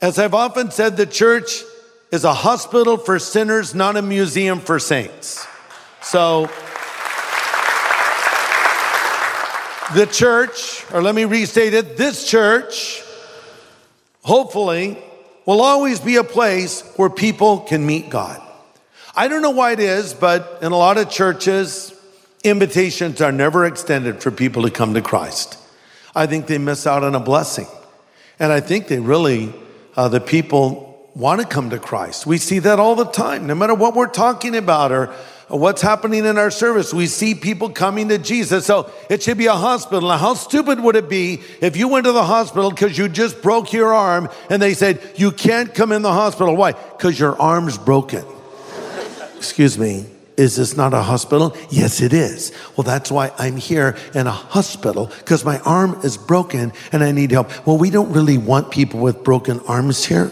As 0.00 0.18
I've 0.18 0.34
often 0.34 0.70
said, 0.70 0.96
the 0.96 1.06
church 1.06 1.62
is 2.10 2.24
a 2.24 2.34
hospital 2.34 2.96
for 2.96 3.18
sinners, 3.18 3.74
not 3.74 3.96
a 3.96 4.02
museum 4.02 4.60
for 4.60 4.78
saints. 4.78 5.46
So, 6.02 6.46
the 9.94 10.06
church, 10.06 10.84
or 10.92 11.02
let 11.02 11.14
me 11.14 11.24
restate 11.24 11.74
it, 11.74 11.96
this 11.96 12.28
church, 12.28 13.02
hopefully, 14.22 14.98
will 15.46 15.62
always 15.62 16.00
be 16.00 16.16
a 16.16 16.24
place 16.24 16.82
where 16.96 17.10
people 17.10 17.60
can 17.60 17.86
meet 17.86 18.10
God. 18.10 18.42
I 19.14 19.28
don't 19.28 19.40
know 19.40 19.50
why 19.50 19.72
it 19.72 19.80
is, 19.80 20.12
but 20.12 20.58
in 20.60 20.72
a 20.72 20.76
lot 20.76 20.98
of 20.98 21.08
churches, 21.08 21.95
invitations 22.46 23.20
are 23.20 23.32
never 23.32 23.64
extended 23.64 24.22
for 24.22 24.30
people 24.30 24.62
to 24.62 24.70
come 24.70 24.94
to 24.94 25.02
Christ. 25.02 25.58
I 26.14 26.26
think 26.26 26.46
they 26.46 26.58
miss 26.58 26.86
out 26.86 27.04
on 27.04 27.14
a 27.14 27.20
blessing. 27.20 27.66
And 28.38 28.52
I 28.52 28.60
think 28.60 28.88
they 28.88 28.98
really, 28.98 29.52
uh, 29.96 30.08
the 30.08 30.20
people 30.20 31.10
want 31.14 31.40
to 31.40 31.46
come 31.46 31.70
to 31.70 31.78
Christ. 31.78 32.26
We 32.26 32.38
see 32.38 32.58
that 32.60 32.78
all 32.78 32.94
the 32.94 33.06
time, 33.06 33.46
no 33.46 33.54
matter 33.54 33.74
what 33.74 33.94
we're 33.94 34.06
talking 34.06 34.56
about 34.56 34.92
or 34.92 35.14
what's 35.48 35.80
happening 35.80 36.24
in 36.24 36.38
our 36.38 36.50
service. 36.50 36.92
We 36.92 37.06
see 37.06 37.34
people 37.34 37.70
coming 37.70 38.08
to 38.08 38.18
Jesus. 38.18 38.66
So 38.66 38.90
it 39.08 39.22
should 39.22 39.38
be 39.38 39.46
a 39.46 39.54
hospital. 39.54 40.08
Now, 40.08 40.18
how 40.18 40.34
stupid 40.34 40.80
would 40.80 40.96
it 40.96 41.08
be 41.08 41.40
if 41.60 41.76
you 41.76 41.88
went 41.88 42.04
to 42.06 42.12
the 42.12 42.24
hospital 42.24 42.70
because 42.70 42.98
you 42.98 43.08
just 43.08 43.42
broke 43.42 43.72
your 43.72 43.94
arm 43.94 44.28
and 44.50 44.60
they 44.60 44.74
said, 44.74 45.00
you 45.16 45.30
can't 45.30 45.72
come 45.72 45.92
in 45.92 46.02
the 46.02 46.12
hospital? 46.12 46.56
Why? 46.56 46.72
Because 46.72 47.18
your 47.18 47.40
arm's 47.40 47.78
broken. 47.78 48.24
Excuse 49.36 49.78
me. 49.78 50.06
Is 50.36 50.56
this 50.56 50.76
not 50.76 50.92
a 50.92 51.02
hospital? 51.02 51.56
Yes, 51.70 52.02
it 52.02 52.12
is. 52.12 52.52
Well, 52.76 52.84
that's 52.84 53.10
why 53.10 53.32
I'm 53.38 53.56
here 53.56 53.96
in 54.14 54.26
a 54.26 54.32
hospital 54.32 55.06
because 55.18 55.44
my 55.44 55.58
arm 55.60 55.98
is 56.04 56.18
broken 56.18 56.74
and 56.92 57.02
I 57.02 57.12
need 57.12 57.30
help. 57.30 57.66
Well, 57.66 57.78
we 57.78 57.88
don't 57.88 58.12
really 58.12 58.36
want 58.36 58.70
people 58.70 59.00
with 59.00 59.24
broken 59.24 59.60
arms 59.60 60.04
here. 60.04 60.30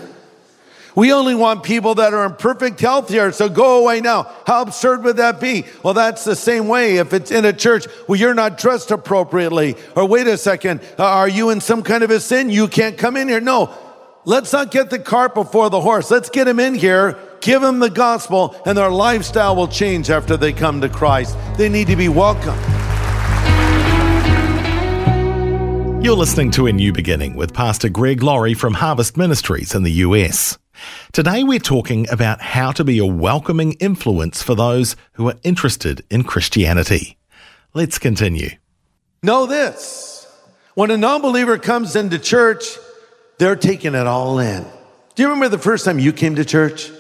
We 0.95 1.13
only 1.13 1.35
want 1.35 1.65
people 1.65 1.97
that 1.97 2.15
are 2.15 2.25
in 2.25 2.35
perfect 2.35 2.79
health 2.79 3.09
here, 3.09 3.33
so 3.33 3.49
go 3.49 3.83
away 3.83 4.01
now. 4.01 4.31
How 4.47 4.63
absurd 4.63 5.03
would 5.03 5.17
that 5.17 5.41
be? 5.41 5.65
Well, 5.83 5.95
that's 5.95 6.23
the 6.23 6.37
same 6.37 6.69
way 6.69 6.99
if 6.99 7.13
it's 7.13 7.33
in 7.33 7.45
a 7.45 7.53
church 7.53 7.87
where 8.07 8.19
you're 8.19 8.35
not 8.35 8.59
dressed 8.59 8.93
appropriately. 8.93 9.75
Or 9.97 10.07
wait 10.07 10.29
a 10.29 10.37
second, 10.37 10.83
uh, 10.99 11.05
are 11.05 11.29
you 11.29 11.51
in 11.51 11.61
some 11.61 11.83
kind 11.83 12.05
of 12.05 12.11
a 12.11 12.21
sin? 12.21 12.49
You 12.49 12.69
can't 12.69 12.97
come 12.97 13.17
in 13.17 13.29
here. 13.29 13.41
No, 13.41 13.75
let's 14.25 14.53
not 14.53 14.71
get 14.71 14.91
the 14.91 14.99
cart 14.99 15.35
before 15.35 15.71
the 15.71 15.81
horse. 15.81 16.11
Let's 16.11 16.31
get 16.31 16.45
them 16.45 16.59
in 16.59 16.75
here, 16.75 17.19
give 17.41 17.63
them 17.63 17.79
the 17.79 17.91
gospel, 17.91 18.57
and 18.67 18.77
their 18.77 18.91
lifestyle 18.91 19.57
will 19.57 19.69
change 19.69 20.11
after 20.11 20.37
they 20.37 20.53
come 20.53 20.81
to 20.81 20.89
Christ. 20.89 21.37
They 21.57 21.69
need 21.69 21.89
to 21.89 21.97
be 21.97 22.09
welcome. 22.09 22.59
You're 26.03 26.17
listening 26.17 26.51
to 26.53 26.67
A 26.67 26.73
New 26.73 26.93
Beginning 26.93 27.35
with 27.35 27.55
Pastor 27.55 27.89
Greg 27.89 28.23
Laurie 28.23 28.53
from 28.53 28.75
Harvest 28.75 29.17
Ministries 29.17 29.75
in 29.75 29.85
the 29.85 29.93
US. 29.93 30.59
Today 31.13 31.45
we're 31.45 31.59
talking 31.59 32.07
about 32.11 32.43
how 32.43 32.73
to 32.73 32.85
be 32.85 32.99
a 32.99 33.07
welcoming 33.07 33.73
influence 33.75 34.43
for 34.43 34.55
those 34.55 34.97
who 35.13 35.29
are 35.29 35.37
interested 35.43 36.05
in 36.11 36.25
Christianity. 36.25 37.17
Let's 37.73 37.99
continue. 37.99 38.51
Know 39.23 39.47
this 39.47 40.31
when 40.75 40.91
a 40.91 40.99
non 40.99 41.23
believer 41.23 41.57
comes 41.57 41.97
into 41.97 42.19
church, 42.19 42.77
they're 43.45 43.57
taking 43.57 43.95
it 43.95 44.07
all 44.07 44.39
in. 44.39 44.65
Do 45.15 45.23
you 45.23 45.29
remember 45.29 45.51
the 45.51 45.63
first 45.63 45.85
time 45.85 45.99
you 45.99 46.15
came 46.15 46.37
to 46.37 46.47
church? 46.47 46.91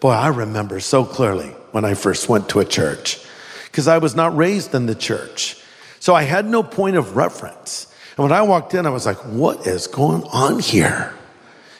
Boy, 0.00 0.10
I 0.10 0.28
remember 0.28 0.78
so 0.78 1.02
clearly 1.02 1.48
when 1.72 1.86
I 1.86 1.94
first 1.94 2.28
went 2.28 2.50
to 2.50 2.60
a 2.60 2.64
church 2.66 3.24
because 3.64 3.88
I 3.88 3.96
was 3.96 4.14
not 4.14 4.36
raised 4.36 4.74
in 4.74 4.84
the 4.84 4.94
church. 4.94 5.56
So 6.00 6.14
I 6.14 6.24
had 6.24 6.44
no 6.44 6.62
point 6.62 6.96
of 6.96 7.16
reference. 7.16 7.90
And 8.18 8.24
when 8.24 8.32
I 8.32 8.42
walked 8.42 8.74
in, 8.74 8.84
I 8.84 8.90
was 8.90 9.06
like, 9.06 9.16
what 9.24 9.66
is 9.66 9.86
going 9.86 10.24
on 10.24 10.58
here? 10.58 11.14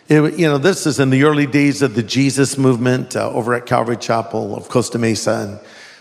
It, 0.08 0.38
you 0.38 0.46
know, 0.46 0.56
this 0.56 0.86
is 0.86 1.00
in 1.00 1.10
the 1.10 1.24
early 1.24 1.46
days 1.46 1.82
of 1.82 1.94
the 1.94 2.02
Jesus 2.02 2.56
movement 2.56 3.16
uh, 3.16 3.30
over 3.30 3.52
at 3.52 3.66
Calvary 3.66 3.98
Chapel 3.98 4.56
of 4.56 4.70
Costa 4.70 4.98
Mesa, 4.98 5.46
and 5.46 5.60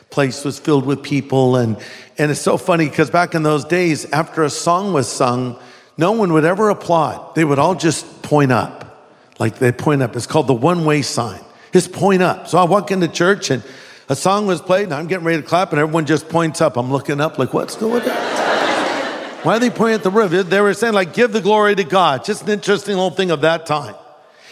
place 0.10 0.46
was 0.46 0.58
filled 0.58 0.86
with 0.86 1.03
people. 1.03 1.58
And, 1.58 1.77
and 2.18 2.32
it's 2.32 2.39
so 2.39 2.58
funny 2.58 2.88
because 2.88 3.10
back 3.10 3.36
in 3.36 3.44
those 3.44 3.65
days, 3.65 4.10
after 4.12 4.44
a 4.44 4.50
song 4.50 4.94
was 4.94 5.10
sung, 5.10 5.60
no 5.98 6.14
one 6.14 6.34
would 6.34 6.46
ever 6.46 6.70
applaud. 6.70 7.36
They 7.36 7.46
would 7.46 7.60
all 7.60 7.76
just 7.76 8.24
point 8.24 8.52
up, 8.52 9.14
like 9.40 9.60
they 9.60 9.72
point 9.72 10.02
up. 10.02 10.16
It's 10.16 10.28
called 10.28 10.48
the 10.48 10.54
one 10.54 10.86
way 10.86 11.02
sign. 11.02 11.42
Just 11.72 11.92
point 11.92 12.22
up. 12.22 12.48
So 12.48 12.58
I 12.58 12.64
walk 12.64 12.92
into 12.92 13.08
church 13.08 13.50
and 13.50 13.64
a 14.10 14.16
song 14.16 14.48
was 14.48 14.62
played, 14.62 14.84
and 14.84 14.94
I'm 14.94 15.08
getting 15.08 15.26
ready 15.26 15.42
to 15.42 15.48
clap, 15.48 15.72
and 15.72 15.80
everyone 15.80 16.06
just 16.06 16.28
points 16.28 16.60
up. 16.60 16.76
I'm 16.76 16.92
looking 16.92 17.22
up, 17.22 17.40
like, 17.40 17.54
what's 17.54 17.78
going 17.78 18.02
on? 18.02 18.08
Why 19.44 19.56
are 19.56 19.60
they 19.60 19.70
pointing 19.70 19.96
at 19.96 20.04
the 20.04 20.12
roof? 20.12 20.50
They 20.50 20.62
were 20.62 20.74
saying, 20.74 20.94
like, 20.94 21.14
give 21.14 21.32
the 21.32 21.42
glory 21.42 21.76
to 21.76 21.84
God. 21.84 22.26
Just 22.26 22.44
an 22.44 22.50
interesting 22.50 22.96
little 22.96 23.12
thing 23.12 23.32
of 23.32 23.42
that 23.42 23.66
time. 23.66 23.96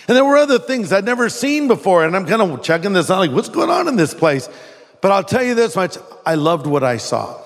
And 0.07 0.17
there 0.17 0.25
were 0.25 0.38
other 0.38 0.57
things 0.57 0.91
I'd 0.93 1.05
never 1.05 1.29
seen 1.29 1.67
before. 1.67 2.05
And 2.05 2.15
I'm 2.15 2.25
kind 2.25 2.41
of 2.41 2.63
checking 2.63 2.93
this 2.93 3.12
out, 3.12 3.19
like, 3.19 3.31
what's 3.31 3.50
going 3.50 3.69
on 3.69 3.88
in 3.88 3.98
this 3.98 4.13
place? 4.13 4.50
But 5.01 5.12
I'll 5.12 5.24
tell 5.24 5.43
you 5.43 5.53
this 5.53 5.75
much 5.75 5.98
I 6.25 6.36
loved 6.36 6.65
what 6.65 6.83
I 6.83 6.98
saw. 6.98 7.40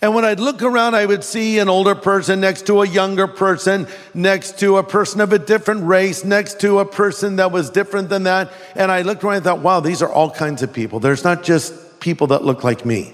And 0.00 0.14
when 0.14 0.24
I'd 0.24 0.38
look 0.38 0.62
around, 0.62 0.94
I 0.94 1.06
would 1.06 1.24
see 1.24 1.58
an 1.58 1.68
older 1.68 1.96
person 1.96 2.40
next 2.40 2.66
to 2.66 2.82
a 2.82 2.86
younger 2.86 3.26
person, 3.26 3.88
next 4.14 4.60
to 4.60 4.76
a 4.76 4.84
person 4.84 5.20
of 5.20 5.32
a 5.32 5.40
different 5.40 5.84
race, 5.84 6.24
next 6.24 6.60
to 6.60 6.78
a 6.78 6.84
person 6.84 7.36
that 7.36 7.50
was 7.50 7.68
different 7.68 8.08
than 8.08 8.22
that. 8.22 8.52
And 8.76 8.92
I 8.92 9.02
looked 9.02 9.24
around 9.24 9.36
and 9.36 9.44
thought, 9.44 9.58
wow, 9.58 9.80
these 9.80 10.00
are 10.00 10.10
all 10.10 10.30
kinds 10.30 10.62
of 10.62 10.72
people. 10.72 11.00
There's 11.00 11.24
not 11.24 11.42
just 11.42 11.98
people 11.98 12.28
that 12.28 12.44
look 12.44 12.62
like 12.62 12.86
me. 12.86 13.12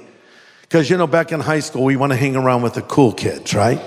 Because, 0.60 0.90
you 0.90 0.98
know, 0.98 1.06
back 1.06 1.32
in 1.32 1.40
high 1.40 1.60
school, 1.60 1.84
we 1.84 1.96
want 1.96 2.12
to 2.12 2.16
hang 2.16 2.36
around 2.36 2.60
with 2.60 2.74
the 2.74 2.82
cool 2.82 3.12
kids, 3.12 3.54
right? 3.54 3.80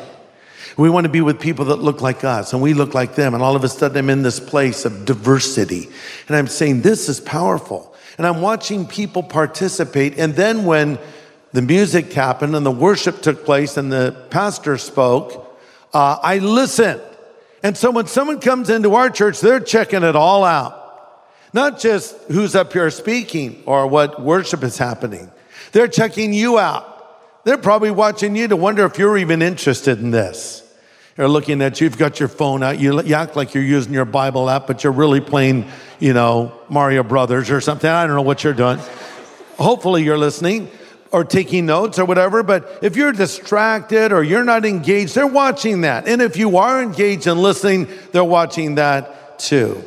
We 0.75 0.89
want 0.89 1.06
to 1.06 1.10
be 1.10 1.22
with 1.22 1.39
people 1.39 1.66
that 1.66 1.77
look 1.77 2.01
like 2.01 2.24
us 2.24 2.54
and 2.54 2.62
we 2.62 2.74
look 2.74 2.94
like 2.94 3.16
them. 3.16 3.34
And 3.34 3.44
all 3.44 3.56
of 3.56 3.63
a 3.63 3.70
sudden, 3.70 3.98
I'm 3.98 4.10
in 4.10 4.24
this 4.24 4.39
place 4.39 4.86
of 4.86 5.06
diversity. 5.06 5.89
And 6.27 6.36
I'm 6.36 6.48
saying, 6.48 6.82
this 6.82 7.10
is 7.10 7.20
powerful. 7.20 7.94
And 8.18 8.25
I'm 8.25 8.42
watching 8.42 8.88
people 8.88 9.22
participate. 9.22 10.18
And 10.18 10.36
then 10.36 10.66
when 10.66 10.98
the 11.57 11.63
music 11.63 12.13
happened 12.13 12.55
and 12.55 12.63
the 12.63 12.69
worship 12.69 13.23
took 13.23 13.43
place 13.43 13.77
and 13.77 13.91
the 13.91 14.15
pastor 14.29 14.77
spoke, 14.77 15.57
uh, 15.91 16.19
I 16.21 16.37
listened. 16.37 17.01
And 17.63 17.75
so 17.75 17.89
when 17.89 18.05
someone 18.05 18.39
comes 18.39 18.69
into 18.69 18.93
our 18.93 19.09
church, 19.09 19.39
they're 19.39 19.59
checking 19.59 20.03
it 20.03 20.15
all 20.15 20.43
out. 20.43 21.25
Not 21.53 21.79
just 21.79 22.15
who's 22.27 22.53
up 22.55 22.73
here 22.73 22.91
speaking 22.91 23.63
or 23.65 23.87
what 23.87 24.21
worship 24.21 24.61
is 24.61 24.77
happening. 24.77 25.31
They're 25.71 25.87
checking 25.87 26.31
you 26.31 26.59
out. 26.59 27.43
They're 27.43 27.57
probably 27.57 27.89
watching 27.89 28.35
you 28.35 28.47
to 28.49 28.55
wonder 28.55 28.85
if 28.85 28.99
you're 28.99 29.17
even 29.17 29.41
interested 29.41 29.99
in 29.99 30.11
this. 30.11 30.61
They're 31.15 31.27
looking 31.27 31.63
at 31.63 31.81
you. 31.81 31.85
You've 31.85 31.97
got 31.97 32.19
your 32.19 32.29
phone 32.29 32.61
out. 32.61 32.79
You, 32.79 33.01
you 33.01 33.15
act 33.15 33.35
like 33.35 33.55
you're 33.55 33.63
using 33.63 33.93
your 33.93 34.05
Bible 34.05 34.47
app, 34.47 34.67
but 34.67 34.83
you're 34.83 34.93
really 34.93 35.21
playing, 35.21 35.65
you 35.97 36.13
know, 36.13 36.53
Mario 36.69 37.01
Brothers 37.01 37.49
or 37.49 37.61
something. 37.61 37.89
I 37.89 38.05
don't 38.05 38.15
know 38.15 38.21
what 38.21 38.43
you're 38.43 38.53
doing. 38.53 38.77
Hopefully, 39.57 40.03
you're 40.03 40.19
listening 40.19 40.69
or 41.11 41.23
taking 41.23 41.65
notes 41.65 41.99
or 41.99 42.05
whatever. 42.05 42.43
But 42.43 42.79
if 42.81 42.95
you're 42.95 43.11
distracted 43.11 44.11
or 44.11 44.23
you're 44.23 44.43
not 44.43 44.65
engaged, 44.65 45.15
they're 45.15 45.27
watching 45.27 45.81
that. 45.81 46.07
And 46.07 46.21
if 46.21 46.37
you 46.37 46.57
are 46.57 46.81
engaged 46.81 47.27
and 47.27 47.41
listening, 47.41 47.87
they're 48.11 48.23
watching 48.23 48.75
that 48.75 49.39
too. 49.39 49.83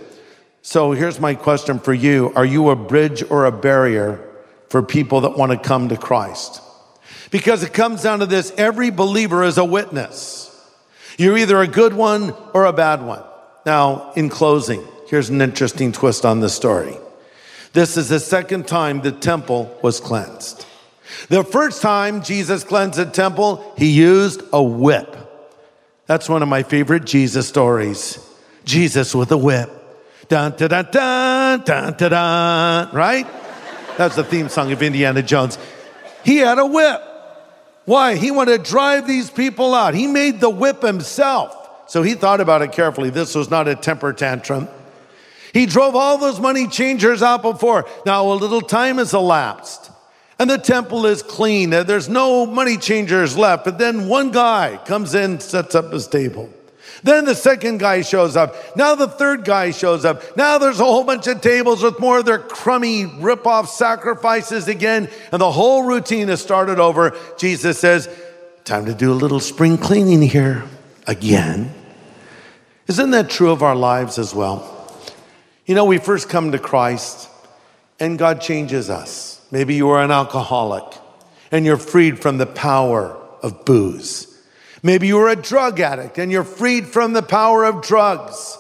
So 0.62 0.92
here's 0.92 1.18
my 1.18 1.34
question 1.34 1.78
for 1.78 1.94
you 1.94 2.32
Are 2.36 2.44
you 2.44 2.70
a 2.70 2.76
bridge 2.76 3.22
or 3.30 3.46
a 3.46 3.52
barrier 3.52 4.26
for 4.70 4.82
people 4.82 5.22
that 5.22 5.36
want 5.36 5.52
to 5.52 5.58
come 5.58 5.88
to 5.88 5.96
Christ. 5.96 6.62
Because 7.30 7.62
it 7.62 7.74
comes 7.74 8.02
down 8.02 8.20
to 8.20 8.26
this 8.26 8.52
every 8.56 8.90
believer 8.90 9.42
is 9.42 9.58
a 9.58 9.64
witness. 9.64 10.46
You're 11.18 11.36
either 11.36 11.60
a 11.60 11.66
good 11.66 11.92
one 11.92 12.32
or 12.54 12.64
a 12.64 12.72
bad 12.72 13.02
one. 13.02 13.22
Now, 13.66 14.12
in 14.12 14.30
closing, 14.30 14.82
here's 15.08 15.28
an 15.28 15.42
interesting 15.42 15.92
twist 15.92 16.24
on 16.24 16.40
the 16.40 16.48
story. 16.48 16.96
This 17.72 17.96
is 17.96 18.08
the 18.08 18.20
second 18.20 18.66
time 18.66 19.00
the 19.00 19.12
temple 19.12 19.76
was 19.82 20.00
cleansed. 20.00 20.64
The 21.29 21.45
first 21.45 21.83
time 21.83 22.23
Jesus 22.23 22.64
cleansed 22.64 22.99
the 22.99 23.07
temple, 23.07 23.75
he 23.76 23.90
used 23.90 24.43
a 24.52 24.62
whip. 24.62 25.17
That's 26.07 26.29
one 26.29 26.43
of 26.43 26.49
my 26.49 26.62
favorite 26.62 27.05
Jesus 27.05 27.47
stories. 27.47 28.19
Jesus 28.64 29.14
with 29.14 29.31
a 29.33 29.38
whip. 29.38 29.71
Dun, 30.29 30.55
dun, 30.57 30.69
dun, 30.90 31.61
dun, 31.64 31.93
dun, 31.97 32.93
right? 32.93 33.26
That's 33.97 34.17
the 34.17 34.25
theme 34.25 34.49
song 34.49 34.73
of 34.73 34.83
Indiana 34.83 35.23
Jones. 35.23 35.59
He 36.25 36.38
had 36.38 36.59
a 36.59 36.67
whip. 36.67 37.02
Why? 37.85 38.17
He 38.17 38.31
wanted 38.31 38.64
to 38.64 38.71
drive 38.71 39.07
these 39.07 39.31
people 39.31 39.75
out. 39.75 39.95
He 39.95 40.07
made 40.07 40.40
the 40.40 40.50
whip 40.50 40.83
himself. 40.83 41.57
So 41.88 42.02
he 42.02 42.14
thought 42.14 42.40
about 42.40 42.62
it 42.62 42.73
carefully. 42.73 43.11
This 43.11 43.35
was 43.35 43.50
not 43.50 43.67
a 43.67 43.75
temper 43.75 44.12
tantrum. 44.12 44.69
He 45.52 45.67
drove 45.67 45.97
all 45.97 46.19
those 46.19 46.38
money 46.38 46.69
changers 46.69 47.23
out 47.23 47.43
before. 47.43 47.87
Now 48.07 48.31
a 48.31 48.35
little 48.35 48.61
time 48.61 48.99
has 48.99 49.12
elapsed 49.12 49.90
and 50.40 50.49
the 50.49 50.56
temple 50.56 51.04
is 51.04 51.23
clean. 51.23 51.70
and 51.75 51.87
There's 51.87 52.09
no 52.09 52.47
money 52.47 52.78
changers 52.78 53.37
left. 53.37 53.62
But 53.66 53.76
then 53.76 54.09
one 54.09 54.30
guy 54.30 54.80
comes 54.87 55.14
in, 55.14 55.38
sets 55.38 55.75
up 55.75 55.92
his 55.92 56.09
table. 56.09 56.49
Then 57.02 57.26
the 57.26 57.35
second 57.35 57.78
guy 57.78 58.00
shows 58.00 58.37
up. 58.37 58.54
Now 58.75 58.94
the 58.94 59.06
third 59.06 59.44
guy 59.44 59.70
shows 59.70 60.06
up. 60.06 60.38
Now 60.38 60.56
there's 60.56 60.80
a 60.80 60.85
whole 60.85 61.04
bunch 61.04 61.26
of 61.26 61.42
tables 61.42 61.82
with 61.82 62.00
more 62.00 62.20
of 62.20 62.25
their 62.25 62.38
crummy 62.38 63.04
rip-off 63.04 63.68
sacrifices 63.68 64.66
again. 64.66 65.11
And 65.30 65.42
the 65.42 65.52
whole 65.52 65.82
routine 65.82 66.30
is 66.30 66.40
started 66.40 66.78
over. 66.78 67.14
Jesus 67.37 67.78
says, 67.78 68.09
time 68.64 68.87
to 68.87 68.94
do 68.94 69.12
a 69.12 69.14
little 69.14 69.40
spring 69.40 69.76
cleaning 69.76 70.23
here 70.23 70.64
again. 71.06 71.70
Isn't 72.87 73.11
that 73.11 73.28
true 73.28 73.50
of 73.50 73.62
our 73.62 73.76
lives 73.76 74.18
as 74.18 74.35
well? 74.35 74.90
You 75.66 75.75
know, 75.75 75.85
we 75.85 75.99
first 75.99 76.30
come 76.30 76.52
to 76.52 76.59
Christ 76.59 77.28
and 77.99 78.18
God 78.18 78.40
changes 78.40 78.88
us. 78.88 79.39
Maybe 79.50 79.75
you 79.75 79.88
are 79.90 80.02
an 80.02 80.11
alcoholic 80.11 80.85
and 81.50 81.66
you're 81.66 81.76
freed 81.76 82.21
from 82.21 82.38
the 82.38 82.47
power 82.47 83.16
of 83.42 83.64
booze. 83.64 84.26
Maybe 84.83 85.09
you 85.09 85.16
were 85.16 85.28
a 85.28 85.37
drug 85.37 85.80
addict 85.80 86.19
and 86.19 86.30
you're 86.30 86.45
freed 86.45 86.87
from 86.87 87.12
the 87.12 87.23
power 87.23 87.64
of 87.64 87.83
drugs. 87.83 88.57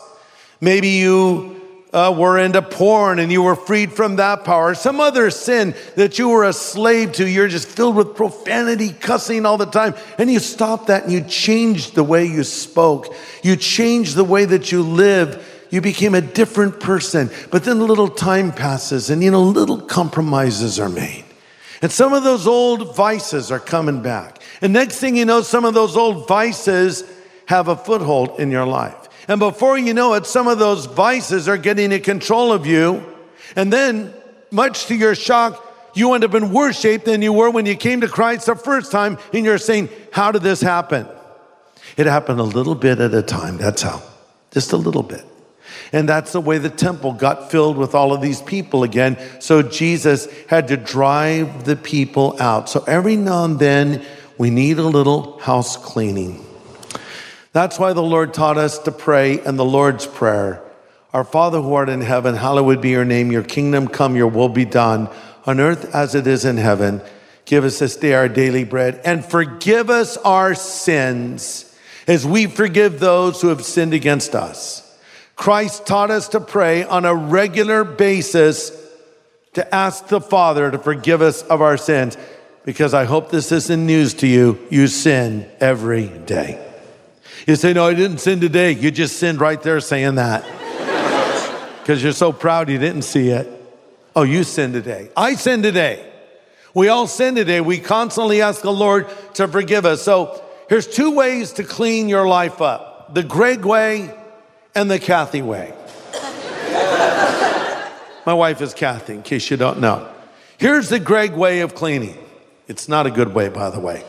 Maybe 0.60 0.88
you 0.88 1.60
uh, 1.92 2.14
were 2.16 2.38
into 2.38 2.62
porn 2.62 3.18
and 3.18 3.32
you 3.32 3.42
were 3.42 3.56
freed 3.56 3.92
from 3.92 4.16
that 4.16 4.44
power. 4.44 4.74
Some 4.74 5.00
other 5.00 5.30
sin 5.30 5.74
that 5.96 6.18
you 6.18 6.28
were 6.28 6.44
a 6.44 6.52
slave 6.52 7.12
to. 7.12 7.28
You're 7.28 7.48
just 7.48 7.68
filled 7.68 7.96
with 7.96 8.14
profanity, 8.14 8.90
cussing 8.92 9.46
all 9.46 9.56
the 9.56 9.66
time. 9.66 9.94
And 10.18 10.30
you 10.30 10.38
stopped 10.38 10.88
that 10.88 11.04
and 11.04 11.12
you 11.12 11.22
changed 11.22 11.94
the 11.94 12.04
way 12.04 12.26
you 12.26 12.44
spoke. 12.44 13.14
You 13.42 13.56
changed 13.56 14.14
the 14.14 14.24
way 14.24 14.44
that 14.44 14.70
you 14.70 14.82
live. 14.82 15.49
You 15.70 15.80
became 15.80 16.14
a 16.14 16.20
different 16.20 16.80
person. 16.80 17.30
But 17.50 17.64
then 17.64 17.78
a 17.78 17.84
little 17.84 18.08
time 18.08 18.52
passes 18.52 19.10
and, 19.10 19.22
you 19.22 19.30
know, 19.30 19.42
little 19.42 19.80
compromises 19.80 20.78
are 20.78 20.88
made. 20.88 21.24
And 21.82 21.90
some 21.90 22.12
of 22.12 22.24
those 22.24 22.46
old 22.46 22.94
vices 22.94 23.50
are 23.50 23.58
coming 23.58 24.02
back. 24.02 24.42
And 24.60 24.72
next 24.72 24.98
thing 24.98 25.16
you 25.16 25.24
know, 25.24 25.40
some 25.40 25.64
of 25.64 25.74
those 25.74 25.96
old 25.96 26.28
vices 26.28 27.04
have 27.46 27.68
a 27.68 27.76
foothold 27.76 28.38
in 28.38 28.50
your 28.50 28.66
life. 28.66 29.08
And 29.28 29.38
before 29.38 29.78
you 29.78 29.94
know 29.94 30.14
it, 30.14 30.26
some 30.26 30.48
of 30.48 30.58
those 30.58 30.86
vices 30.86 31.48
are 31.48 31.56
getting 31.56 31.92
in 31.92 32.02
control 32.02 32.52
of 32.52 32.66
you. 32.66 33.04
And 33.56 33.72
then, 33.72 34.12
much 34.50 34.86
to 34.86 34.94
your 34.94 35.14
shock, 35.14 35.66
you 35.94 36.12
end 36.12 36.24
up 36.24 36.34
in 36.34 36.52
worse 36.52 36.78
shape 36.78 37.04
than 37.04 37.22
you 37.22 37.32
were 37.32 37.50
when 37.50 37.66
you 37.66 37.76
came 37.76 38.00
to 38.02 38.08
Christ 38.08 38.46
the 38.46 38.54
first 38.54 38.92
time. 38.92 39.18
And 39.32 39.44
you're 39.44 39.58
saying, 39.58 39.88
How 40.12 40.32
did 40.32 40.42
this 40.42 40.60
happen? 40.60 41.06
It 41.96 42.06
happened 42.06 42.40
a 42.40 42.44
little 42.44 42.74
bit 42.74 43.00
at 43.00 43.14
a 43.14 43.22
time. 43.22 43.56
That's 43.56 43.82
how. 43.82 44.02
Just 44.50 44.72
a 44.72 44.76
little 44.76 45.02
bit. 45.02 45.24
And 45.92 46.08
that's 46.08 46.32
the 46.32 46.40
way 46.40 46.58
the 46.58 46.70
temple 46.70 47.12
got 47.12 47.50
filled 47.50 47.76
with 47.76 47.94
all 47.94 48.12
of 48.12 48.20
these 48.20 48.40
people 48.42 48.82
again. 48.84 49.18
So 49.40 49.62
Jesus 49.62 50.28
had 50.46 50.68
to 50.68 50.76
drive 50.76 51.64
the 51.64 51.76
people 51.76 52.36
out. 52.40 52.68
So 52.68 52.84
every 52.86 53.16
now 53.16 53.44
and 53.44 53.58
then, 53.58 54.04
we 54.38 54.50
need 54.50 54.78
a 54.78 54.84
little 54.84 55.38
house 55.40 55.76
cleaning. 55.76 56.44
That's 57.52 57.78
why 57.78 57.92
the 57.92 58.02
Lord 58.02 58.32
taught 58.32 58.56
us 58.56 58.78
to 58.80 58.92
pray 58.92 59.44
in 59.44 59.56
the 59.56 59.64
Lord's 59.64 60.06
Prayer. 60.06 60.62
Our 61.12 61.24
Father 61.24 61.60
who 61.60 61.74
art 61.74 61.88
in 61.88 62.00
heaven, 62.00 62.36
hallowed 62.36 62.80
be 62.80 62.90
your 62.90 63.04
name. 63.04 63.32
Your 63.32 63.42
kingdom 63.42 63.88
come, 63.88 64.14
your 64.14 64.28
will 64.28 64.48
be 64.48 64.64
done 64.64 65.08
on 65.44 65.58
earth 65.58 65.94
as 65.94 66.14
it 66.14 66.26
is 66.26 66.44
in 66.44 66.56
heaven. 66.56 67.02
Give 67.44 67.64
us 67.64 67.80
this 67.80 67.96
day 67.96 68.14
our 68.14 68.28
daily 68.28 68.62
bread 68.62 69.00
and 69.04 69.24
forgive 69.24 69.90
us 69.90 70.16
our 70.18 70.54
sins 70.54 71.76
as 72.06 72.24
we 72.24 72.46
forgive 72.46 73.00
those 73.00 73.42
who 73.42 73.48
have 73.48 73.64
sinned 73.64 73.92
against 73.92 74.36
us. 74.36 74.79
Christ 75.40 75.86
taught 75.86 76.10
us 76.10 76.28
to 76.28 76.40
pray 76.40 76.84
on 76.84 77.06
a 77.06 77.14
regular 77.14 77.82
basis 77.82 78.78
to 79.54 79.74
ask 79.74 80.08
the 80.08 80.20
Father 80.20 80.70
to 80.70 80.76
forgive 80.78 81.22
us 81.22 81.40
of 81.44 81.62
our 81.62 81.78
sins 81.78 82.18
because 82.66 82.92
I 82.92 83.06
hope 83.06 83.30
this 83.30 83.50
isn't 83.50 83.86
news 83.86 84.12
to 84.16 84.26
you. 84.26 84.58
You 84.68 84.86
sin 84.86 85.50
every 85.58 86.08
day. 86.08 86.62
You 87.46 87.56
say, 87.56 87.72
No, 87.72 87.86
I 87.86 87.94
didn't 87.94 88.18
sin 88.18 88.42
today. 88.42 88.72
You 88.72 88.90
just 88.90 89.16
sinned 89.16 89.40
right 89.40 89.60
there 89.62 89.80
saying 89.80 90.16
that 90.16 90.44
because 91.80 92.02
you're 92.02 92.12
so 92.12 92.34
proud 92.34 92.68
you 92.68 92.76
didn't 92.76 93.02
see 93.04 93.30
it. 93.30 93.48
Oh, 94.14 94.24
you 94.24 94.44
sin 94.44 94.74
today. 94.74 95.08
I 95.16 95.36
sin 95.36 95.62
today. 95.62 96.06
We 96.74 96.88
all 96.88 97.06
sin 97.06 97.34
today. 97.34 97.62
We 97.62 97.78
constantly 97.78 98.42
ask 98.42 98.60
the 98.60 98.70
Lord 98.70 99.06
to 99.36 99.48
forgive 99.48 99.86
us. 99.86 100.02
So 100.02 100.44
here's 100.68 100.86
two 100.86 101.12
ways 101.12 101.54
to 101.54 101.64
clean 101.64 102.10
your 102.10 102.28
life 102.28 102.60
up 102.60 103.14
the 103.14 103.22
Greg 103.22 103.64
way 103.64 104.14
and 104.74 104.90
the 104.90 104.98
Kathy 104.98 105.42
way. 105.42 105.74
My 108.26 108.34
wife 108.34 108.60
is 108.60 108.74
Kathy, 108.74 109.14
in 109.14 109.22
case 109.22 109.50
you 109.50 109.56
don't 109.56 109.80
know. 109.80 110.08
Here's 110.58 110.88
the 110.88 111.00
Greg 111.00 111.32
way 111.32 111.60
of 111.60 111.74
cleaning. 111.74 112.18
It's 112.68 112.88
not 112.88 113.06
a 113.06 113.10
good 113.10 113.34
way, 113.34 113.48
by 113.48 113.70
the 113.70 113.80
way. 113.80 114.04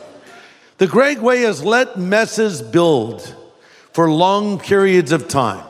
The 0.78 0.86
Greg 0.86 1.18
way 1.18 1.42
is 1.42 1.64
let 1.64 1.98
messes 1.98 2.60
build 2.60 3.34
for 3.92 4.10
long 4.10 4.58
periods 4.58 5.12
of 5.12 5.28
time. 5.28 5.64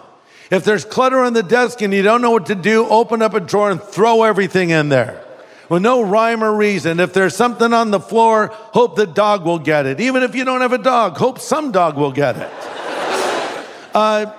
If 0.51 0.65
there's 0.65 0.85
clutter 0.85 1.21
on 1.21 1.33
the 1.33 1.43
desk 1.43 1.81
and 1.81 1.95
you 1.95 2.03
don't 2.03 2.21
know 2.21 2.31
what 2.31 2.47
to 2.47 2.55
do, 2.55 2.87
open 2.87 3.23
up 3.23 3.33
a 3.33 3.41
drawer 3.41 3.71
and 3.71 3.81
throw 3.81 4.23
everything 4.23 4.71
in 4.71 4.91
there. 4.91 5.25
With 5.69 5.81
no 5.81 6.03
rhyme 6.03 6.45
or 6.45 6.55
reason. 6.55 7.01
If 7.01 7.15
there's 7.15 7.35
something 7.35 7.73
on 7.73 7.91
the 7.91 8.01
floor, 8.01 8.49
hope 8.53 8.97
the 8.97 9.07
dog 9.07 9.47
will 9.47 9.59
get 9.59 9.87
it. 9.87 10.01
Even 10.01 10.23
if 10.23 10.35
you 10.35 10.45
don't 10.45 10.61
have 10.61 10.75
a 10.75 10.79
dog, 10.79 11.17
hope 11.17 11.39
some 11.39 11.73
dog 11.73 11.97
will 11.97 12.13
get 12.13 12.37
it. 12.37 12.51
Uh, 13.95 14.33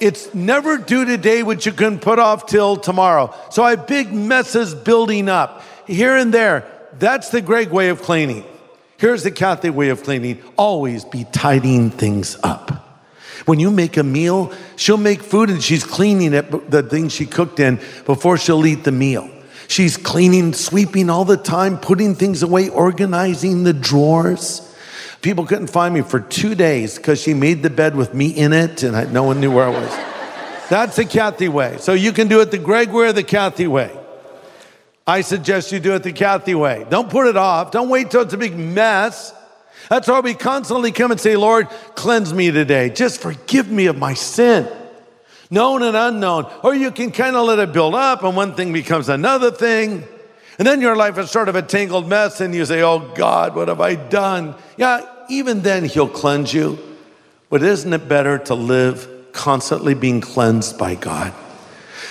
it's 0.00 0.34
never 0.34 0.78
due 0.78 1.04
today, 1.04 1.42
which 1.42 1.66
you 1.66 1.72
can 1.72 1.98
put 1.98 2.18
off 2.18 2.46
till 2.46 2.76
tomorrow. 2.76 3.34
So 3.50 3.62
I 3.62 3.70
have 3.70 3.86
big 3.86 4.12
messes 4.12 4.74
building 4.74 5.28
up 5.28 5.62
here 5.86 6.16
and 6.16 6.32
there. 6.32 6.66
That's 6.98 7.30
the 7.30 7.40
Greg 7.40 7.70
way 7.70 7.88
of 7.88 8.02
cleaning. 8.02 8.44
Here's 8.96 9.22
the 9.22 9.30
Kathy 9.30 9.70
way 9.70 9.88
of 9.88 10.02
cleaning 10.02 10.42
always 10.56 11.04
be 11.04 11.24
tidying 11.24 11.90
things 11.90 12.36
up. 12.42 12.70
When 13.44 13.60
you 13.60 13.70
make 13.70 13.96
a 13.96 14.02
meal, 14.02 14.52
she'll 14.76 14.96
make 14.96 15.22
food 15.22 15.50
and 15.50 15.62
she's 15.62 15.84
cleaning 15.84 16.32
it, 16.32 16.70
the 16.70 16.82
thing 16.82 17.08
she 17.08 17.26
cooked 17.26 17.60
in 17.60 17.78
before 18.06 18.38
she'll 18.38 18.64
eat 18.64 18.84
the 18.84 18.92
meal. 18.92 19.28
She's 19.68 19.96
cleaning, 19.96 20.52
sweeping 20.52 21.10
all 21.10 21.24
the 21.24 21.36
time, 21.36 21.78
putting 21.78 22.14
things 22.14 22.42
away, 22.42 22.68
organizing 22.68 23.64
the 23.64 23.72
drawers. 23.72 24.73
People 25.24 25.46
couldn't 25.46 25.68
find 25.68 25.94
me 25.94 26.02
for 26.02 26.20
two 26.20 26.54
days 26.54 26.98
because 26.98 27.18
she 27.18 27.32
made 27.32 27.62
the 27.62 27.70
bed 27.70 27.96
with 27.96 28.12
me 28.12 28.26
in 28.28 28.52
it 28.52 28.82
and 28.82 28.94
I, 28.94 29.04
no 29.04 29.22
one 29.22 29.40
knew 29.40 29.50
where 29.50 29.64
I 29.64 29.70
was. 29.70 29.88
That's 30.68 30.96
the 30.96 31.06
Kathy 31.06 31.48
way. 31.48 31.78
So 31.78 31.94
you 31.94 32.12
can 32.12 32.28
do 32.28 32.42
it 32.42 32.50
the 32.50 32.58
Greg 32.58 32.90
way 32.90 33.06
or 33.06 33.12
the 33.14 33.22
Kathy 33.22 33.66
way. 33.66 33.90
I 35.06 35.22
suggest 35.22 35.72
you 35.72 35.80
do 35.80 35.94
it 35.94 36.02
the 36.02 36.12
Kathy 36.12 36.54
way. 36.54 36.84
Don't 36.90 37.08
put 37.08 37.26
it 37.26 37.38
off. 37.38 37.70
Don't 37.70 37.88
wait 37.88 38.10
till 38.10 38.20
it's 38.20 38.34
a 38.34 38.36
big 38.36 38.54
mess. 38.54 39.32
That's 39.88 40.08
why 40.08 40.20
we 40.20 40.34
constantly 40.34 40.92
come 40.92 41.10
and 41.10 41.18
say, 41.18 41.36
Lord, 41.36 41.70
cleanse 41.94 42.34
me 42.34 42.50
today. 42.50 42.90
Just 42.90 43.22
forgive 43.22 43.70
me 43.70 43.86
of 43.86 43.96
my 43.96 44.12
sin, 44.12 44.68
known 45.48 45.82
and 45.82 45.96
unknown. 45.96 46.52
Or 46.62 46.74
you 46.74 46.90
can 46.90 47.10
kind 47.10 47.34
of 47.34 47.46
let 47.46 47.58
it 47.58 47.72
build 47.72 47.94
up 47.94 48.24
and 48.24 48.36
one 48.36 48.54
thing 48.54 48.74
becomes 48.74 49.08
another 49.08 49.50
thing. 49.50 50.04
And 50.58 50.68
then 50.68 50.82
your 50.82 50.96
life 50.96 51.16
is 51.16 51.30
sort 51.30 51.48
of 51.48 51.56
a 51.56 51.62
tangled 51.62 52.10
mess 52.10 52.42
and 52.42 52.54
you 52.54 52.66
say, 52.66 52.82
Oh 52.82 52.98
God, 53.14 53.56
what 53.56 53.68
have 53.68 53.80
I 53.80 53.94
done? 53.94 54.54
Yeah, 54.76 55.12
even 55.28 55.62
then 55.62 55.84
He'll 55.84 56.08
cleanse 56.08 56.52
you. 56.52 56.78
But 57.50 57.62
isn't 57.62 57.92
it 57.92 58.08
better 58.08 58.38
to 58.38 58.54
live 58.54 59.08
constantly 59.32 59.94
being 59.94 60.20
cleansed 60.20 60.78
by 60.78 60.94
God? 60.94 61.32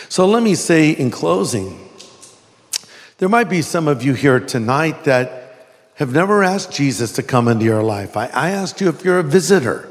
So 0.09 0.27
let 0.27 0.43
me 0.43 0.55
say 0.55 0.91
in 0.91 1.11
closing, 1.11 1.79
there 3.17 3.29
might 3.29 3.49
be 3.49 3.61
some 3.61 3.87
of 3.87 4.03
you 4.03 4.13
here 4.13 4.39
tonight 4.39 5.05
that 5.05 5.69
have 5.95 6.13
never 6.13 6.43
asked 6.43 6.71
Jesus 6.71 7.13
to 7.13 7.23
come 7.23 7.47
into 7.47 7.65
your 7.65 7.83
life. 7.83 8.17
I, 8.17 8.27
I 8.27 8.49
asked 8.51 8.81
you 8.81 8.89
if 8.89 9.03
you're 9.03 9.19
a 9.19 9.23
visitor. 9.23 9.87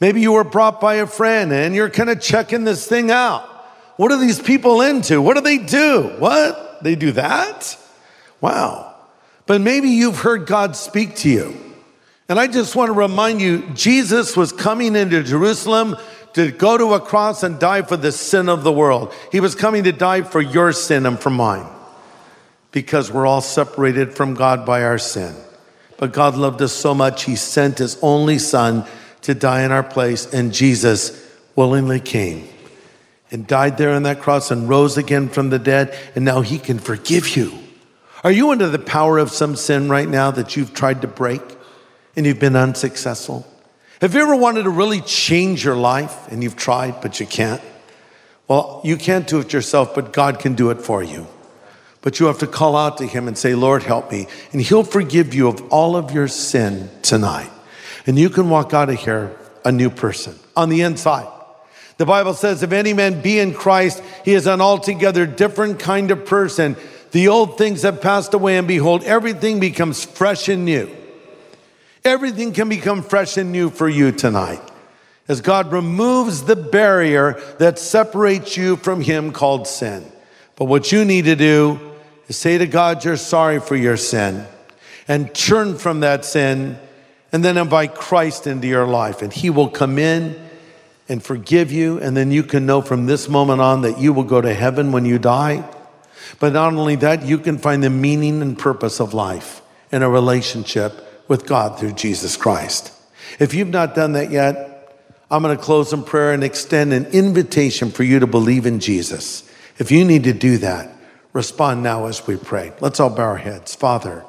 Maybe 0.00 0.20
you 0.20 0.32
were 0.32 0.44
brought 0.44 0.80
by 0.80 0.94
a 0.96 1.06
friend 1.06 1.52
and 1.52 1.74
you're 1.74 1.90
kind 1.90 2.10
of 2.10 2.20
checking 2.20 2.64
this 2.64 2.86
thing 2.86 3.10
out. 3.10 3.48
What 3.96 4.10
are 4.10 4.18
these 4.18 4.40
people 4.40 4.80
into? 4.80 5.22
What 5.22 5.34
do 5.34 5.42
they 5.42 5.58
do? 5.58 6.14
What? 6.18 6.82
They 6.82 6.96
do 6.96 7.12
that? 7.12 7.78
Wow. 8.40 8.94
But 9.46 9.60
maybe 9.60 9.88
you've 9.88 10.18
heard 10.18 10.46
God 10.46 10.76
speak 10.76 11.16
to 11.16 11.30
you. 11.30 11.71
And 12.32 12.40
I 12.40 12.46
just 12.46 12.74
want 12.74 12.88
to 12.88 12.94
remind 12.94 13.42
you 13.42 13.58
Jesus 13.74 14.38
was 14.38 14.52
coming 14.52 14.96
into 14.96 15.22
Jerusalem 15.22 15.98
to 16.32 16.50
go 16.50 16.78
to 16.78 16.94
a 16.94 16.98
cross 16.98 17.42
and 17.42 17.58
die 17.60 17.82
for 17.82 17.98
the 17.98 18.10
sin 18.10 18.48
of 18.48 18.64
the 18.64 18.72
world. 18.72 19.12
He 19.30 19.38
was 19.38 19.54
coming 19.54 19.84
to 19.84 19.92
die 19.92 20.22
for 20.22 20.40
your 20.40 20.72
sin 20.72 21.04
and 21.04 21.20
for 21.20 21.28
mine 21.28 21.66
because 22.70 23.12
we're 23.12 23.26
all 23.26 23.42
separated 23.42 24.14
from 24.14 24.32
God 24.32 24.64
by 24.64 24.82
our 24.82 24.96
sin. 24.96 25.34
But 25.98 26.14
God 26.14 26.34
loved 26.34 26.62
us 26.62 26.72
so 26.72 26.94
much, 26.94 27.24
He 27.24 27.36
sent 27.36 27.76
His 27.76 27.98
only 28.00 28.38
Son 28.38 28.86
to 29.20 29.34
die 29.34 29.64
in 29.64 29.70
our 29.70 29.82
place, 29.82 30.24
and 30.32 30.54
Jesus 30.54 31.30
willingly 31.54 32.00
came 32.00 32.48
and 33.30 33.46
died 33.46 33.76
there 33.76 33.90
on 33.90 34.04
that 34.04 34.22
cross 34.22 34.50
and 34.50 34.70
rose 34.70 34.96
again 34.96 35.28
from 35.28 35.50
the 35.50 35.58
dead, 35.58 35.94
and 36.14 36.24
now 36.24 36.40
He 36.40 36.58
can 36.58 36.78
forgive 36.78 37.36
you. 37.36 37.52
Are 38.24 38.32
you 38.32 38.52
under 38.52 38.70
the 38.70 38.78
power 38.78 39.18
of 39.18 39.30
some 39.30 39.54
sin 39.54 39.90
right 39.90 40.08
now 40.08 40.30
that 40.30 40.56
you've 40.56 40.72
tried 40.72 41.02
to 41.02 41.06
break 41.06 41.42
and 42.16 42.26
you've 42.26 42.40
been 42.40 42.56
unsuccessful? 42.56 43.46
Have 44.00 44.14
you 44.14 44.20
ever 44.20 44.34
wanted 44.34 44.64
to 44.64 44.70
really 44.70 45.00
change 45.00 45.64
your 45.64 45.76
life 45.76 46.30
and 46.30 46.42
you've 46.42 46.56
tried, 46.56 47.00
but 47.00 47.20
you 47.20 47.26
can't? 47.26 47.62
Well, 48.48 48.80
you 48.84 48.96
can't 48.96 49.26
do 49.26 49.38
it 49.38 49.52
yourself, 49.52 49.94
but 49.94 50.12
God 50.12 50.38
can 50.38 50.54
do 50.54 50.70
it 50.70 50.80
for 50.80 51.02
you. 51.02 51.26
But 52.00 52.18
you 52.18 52.26
have 52.26 52.38
to 52.40 52.46
call 52.46 52.76
out 52.76 52.98
to 52.98 53.06
Him 53.06 53.28
and 53.28 53.38
say, 53.38 53.54
Lord, 53.54 53.84
help 53.84 54.10
me. 54.10 54.26
And 54.52 54.60
He'll 54.60 54.82
forgive 54.82 55.34
you 55.34 55.48
of 55.48 55.72
all 55.72 55.96
of 55.96 56.10
your 56.10 56.26
sin 56.28 56.90
tonight. 57.02 57.50
And 58.06 58.18
you 58.18 58.28
can 58.28 58.50
walk 58.50 58.74
out 58.74 58.90
of 58.90 58.98
here 58.98 59.36
a 59.64 59.70
new 59.70 59.88
person 59.88 60.34
on 60.56 60.68
the 60.68 60.82
inside. 60.82 61.28
The 61.98 62.06
Bible 62.06 62.34
says, 62.34 62.64
if 62.64 62.72
any 62.72 62.92
man 62.92 63.22
be 63.22 63.38
in 63.38 63.54
Christ, 63.54 64.02
he 64.24 64.34
is 64.34 64.48
an 64.48 64.60
altogether 64.60 65.26
different 65.26 65.78
kind 65.78 66.10
of 66.10 66.26
person. 66.26 66.76
The 67.12 67.28
old 67.28 67.58
things 67.58 67.82
have 67.82 68.00
passed 68.00 68.34
away, 68.34 68.58
and 68.58 68.66
behold, 68.66 69.04
everything 69.04 69.60
becomes 69.60 70.04
fresh 70.04 70.48
and 70.48 70.64
new. 70.64 70.90
Everything 72.04 72.52
can 72.52 72.68
become 72.68 73.02
fresh 73.02 73.36
and 73.36 73.52
new 73.52 73.70
for 73.70 73.88
you 73.88 74.10
tonight 74.10 74.60
as 75.28 75.40
God 75.40 75.70
removes 75.72 76.44
the 76.44 76.56
barrier 76.56 77.40
that 77.58 77.78
separates 77.78 78.56
you 78.56 78.76
from 78.76 79.00
Him 79.00 79.32
called 79.32 79.68
sin. 79.68 80.10
But 80.56 80.64
what 80.64 80.90
you 80.90 81.04
need 81.04 81.26
to 81.26 81.36
do 81.36 81.78
is 82.28 82.36
say 82.36 82.58
to 82.58 82.66
God, 82.66 83.04
You're 83.04 83.16
sorry 83.16 83.60
for 83.60 83.76
your 83.76 83.96
sin, 83.96 84.46
and 85.06 85.32
turn 85.34 85.78
from 85.78 86.00
that 86.00 86.24
sin, 86.24 86.76
and 87.32 87.44
then 87.44 87.56
invite 87.56 87.94
Christ 87.94 88.46
into 88.46 88.66
your 88.66 88.86
life, 88.86 89.22
and 89.22 89.32
He 89.32 89.48
will 89.48 89.68
come 89.68 89.96
in 89.96 90.38
and 91.08 91.22
forgive 91.22 91.70
you. 91.70 91.98
And 91.98 92.16
then 92.16 92.30
you 92.32 92.42
can 92.42 92.66
know 92.66 92.82
from 92.82 93.06
this 93.06 93.28
moment 93.28 93.60
on 93.60 93.82
that 93.82 93.98
you 93.98 94.12
will 94.12 94.24
go 94.24 94.40
to 94.40 94.52
heaven 94.52 94.92
when 94.92 95.04
you 95.04 95.18
die. 95.18 95.68
But 96.40 96.52
not 96.52 96.74
only 96.74 96.96
that, 96.96 97.24
you 97.24 97.38
can 97.38 97.58
find 97.58 97.82
the 97.82 97.90
meaning 97.90 98.42
and 98.42 98.58
purpose 98.58 99.00
of 99.00 99.14
life 99.14 99.62
in 99.92 100.02
a 100.02 100.10
relationship 100.10 101.11
with 101.28 101.46
God 101.46 101.78
through 101.78 101.92
Jesus 101.92 102.36
Christ. 102.36 102.92
If 103.38 103.54
you've 103.54 103.68
not 103.68 103.94
done 103.94 104.12
that 104.12 104.30
yet, 104.30 104.72
I'm 105.30 105.42
going 105.42 105.56
to 105.56 105.62
close 105.62 105.92
in 105.92 106.02
prayer 106.04 106.32
and 106.32 106.44
extend 106.44 106.92
an 106.92 107.06
invitation 107.06 107.90
for 107.90 108.02
you 108.02 108.18
to 108.18 108.26
believe 108.26 108.66
in 108.66 108.80
Jesus. 108.80 109.48
If 109.78 109.90
you 109.90 110.04
need 110.04 110.24
to 110.24 110.34
do 110.34 110.58
that, 110.58 110.90
respond 111.32 111.82
now 111.82 112.06
as 112.06 112.26
we 112.26 112.36
pray. 112.36 112.72
Let's 112.80 113.00
all 113.00 113.08
bow 113.08 113.22
our 113.22 113.36
heads. 113.38 113.74
Father, 113.74 114.24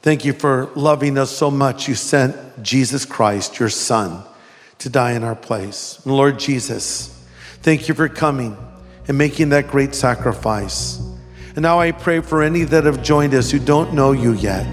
thank 0.00 0.24
you 0.24 0.32
for 0.32 0.68
loving 0.74 1.16
us 1.16 1.30
so 1.30 1.50
much. 1.50 1.86
You 1.86 1.94
sent 1.94 2.62
Jesus 2.62 3.04
Christ, 3.04 3.60
your 3.60 3.68
Son, 3.68 4.24
to 4.78 4.88
die 4.88 5.12
in 5.12 5.22
our 5.22 5.36
place. 5.36 6.00
And 6.04 6.16
Lord 6.16 6.40
Jesus, 6.40 7.08
thank 7.62 7.88
you 7.88 7.94
for 7.94 8.08
coming 8.08 8.56
and 9.06 9.16
making 9.16 9.50
that 9.50 9.68
great 9.68 9.94
sacrifice. 9.94 11.00
And 11.54 11.62
now 11.62 11.78
I 11.78 11.92
pray 11.92 12.20
for 12.20 12.42
any 12.42 12.64
that 12.64 12.84
have 12.84 13.02
joined 13.02 13.34
us 13.34 13.50
who 13.50 13.60
don't 13.60 13.94
know 13.94 14.10
you 14.10 14.32
yet. 14.32 14.66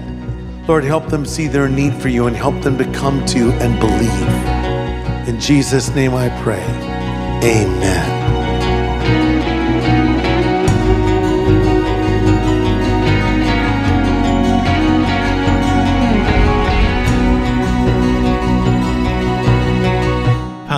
Lord, 0.68 0.84
help 0.84 1.08
them 1.08 1.26
see 1.26 1.48
their 1.48 1.68
need 1.68 1.94
for 1.94 2.08
you 2.08 2.26
and 2.26 2.36
help 2.36 2.60
them 2.62 2.78
to 2.78 2.84
come 2.92 3.24
to 3.26 3.38
you 3.38 3.50
and 3.52 3.78
believe. 3.80 5.28
In 5.28 5.40
Jesus' 5.40 5.94
name 5.94 6.14
I 6.14 6.28
pray. 6.42 6.64
Amen. 7.42 8.20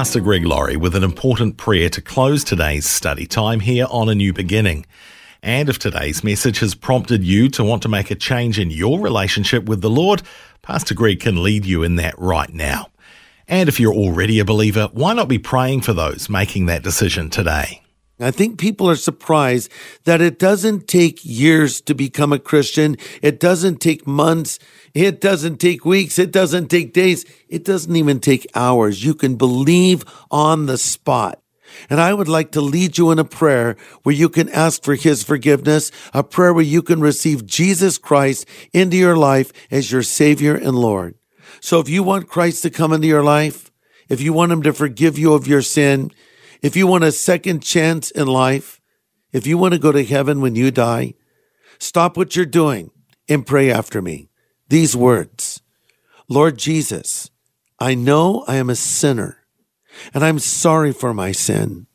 Pastor 0.02 0.20
Greg 0.20 0.44
Laurie 0.44 0.76
with 0.76 0.96
an 0.96 1.04
important 1.04 1.56
prayer 1.56 1.88
to 1.90 2.00
close 2.00 2.42
today's 2.42 2.86
study 2.86 3.24
time 3.24 3.60
here 3.60 3.86
on 3.88 4.08
A 4.08 4.14
New 4.14 4.32
Beginning. 4.32 4.84
And 5.44 5.68
if 5.68 5.80
today's 5.80 6.22
message 6.22 6.60
has 6.60 6.76
prompted 6.76 7.24
you 7.24 7.48
to 7.50 7.64
want 7.64 7.82
to 7.82 7.88
make 7.88 8.12
a 8.12 8.14
change 8.14 8.60
in 8.60 8.70
your 8.70 9.00
relationship 9.00 9.64
with 9.64 9.80
the 9.80 9.90
Lord, 9.90 10.22
Pastor 10.62 10.94
Greg 10.94 11.18
can 11.18 11.42
lead 11.42 11.66
you 11.66 11.82
in 11.82 11.96
that 11.96 12.16
right 12.16 12.52
now. 12.52 12.90
And 13.48 13.68
if 13.68 13.80
you're 13.80 13.92
already 13.92 14.38
a 14.38 14.44
believer, 14.44 14.88
why 14.92 15.14
not 15.14 15.26
be 15.26 15.40
praying 15.40 15.80
for 15.80 15.92
those 15.92 16.30
making 16.30 16.66
that 16.66 16.84
decision 16.84 17.28
today? 17.28 17.82
I 18.20 18.30
think 18.30 18.60
people 18.60 18.88
are 18.88 18.94
surprised 18.94 19.68
that 20.04 20.20
it 20.20 20.38
doesn't 20.38 20.86
take 20.86 21.18
years 21.24 21.80
to 21.82 21.94
become 21.94 22.32
a 22.32 22.38
Christian. 22.38 22.96
It 23.20 23.40
doesn't 23.40 23.80
take 23.80 24.06
months. 24.06 24.60
It 24.94 25.20
doesn't 25.20 25.56
take 25.56 25.84
weeks. 25.84 26.20
It 26.20 26.30
doesn't 26.30 26.68
take 26.68 26.92
days. 26.92 27.24
It 27.48 27.64
doesn't 27.64 27.96
even 27.96 28.20
take 28.20 28.46
hours. 28.54 29.04
You 29.04 29.14
can 29.14 29.34
believe 29.34 30.04
on 30.30 30.66
the 30.66 30.78
spot. 30.78 31.41
And 31.88 32.00
I 32.00 32.14
would 32.14 32.28
like 32.28 32.50
to 32.52 32.60
lead 32.60 32.98
you 32.98 33.10
in 33.10 33.18
a 33.18 33.24
prayer 33.24 33.76
where 34.02 34.14
you 34.14 34.28
can 34.28 34.48
ask 34.50 34.82
for 34.82 34.94
his 34.94 35.22
forgiveness, 35.22 35.90
a 36.12 36.22
prayer 36.22 36.52
where 36.52 36.64
you 36.64 36.82
can 36.82 37.00
receive 37.00 37.46
Jesus 37.46 37.98
Christ 37.98 38.46
into 38.72 38.96
your 38.96 39.16
life 39.16 39.52
as 39.70 39.92
your 39.92 40.02
Savior 40.02 40.54
and 40.54 40.76
Lord. 40.76 41.14
So 41.60 41.80
if 41.80 41.88
you 41.88 42.02
want 42.02 42.28
Christ 42.28 42.62
to 42.62 42.70
come 42.70 42.92
into 42.92 43.06
your 43.06 43.22
life, 43.22 43.70
if 44.08 44.20
you 44.20 44.32
want 44.32 44.52
him 44.52 44.62
to 44.62 44.72
forgive 44.72 45.18
you 45.18 45.32
of 45.34 45.46
your 45.46 45.62
sin, 45.62 46.10
if 46.60 46.76
you 46.76 46.86
want 46.86 47.04
a 47.04 47.12
second 47.12 47.62
chance 47.62 48.10
in 48.10 48.26
life, 48.26 48.80
if 49.32 49.46
you 49.46 49.58
want 49.58 49.74
to 49.74 49.80
go 49.80 49.92
to 49.92 50.04
heaven 50.04 50.40
when 50.40 50.54
you 50.54 50.70
die, 50.70 51.14
stop 51.78 52.16
what 52.16 52.36
you're 52.36 52.46
doing 52.46 52.90
and 53.28 53.46
pray 53.46 53.70
after 53.70 54.02
me. 54.02 54.28
These 54.68 54.96
words 54.96 55.62
Lord 56.28 56.58
Jesus, 56.58 57.30
I 57.78 57.94
know 57.94 58.44
I 58.46 58.56
am 58.56 58.70
a 58.70 58.76
sinner 58.76 59.41
and 60.14 60.24
I'm 60.24 60.38
sorry 60.38 60.92
for 60.92 61.12
my 61.14 61.32
sin. 61.32 61.86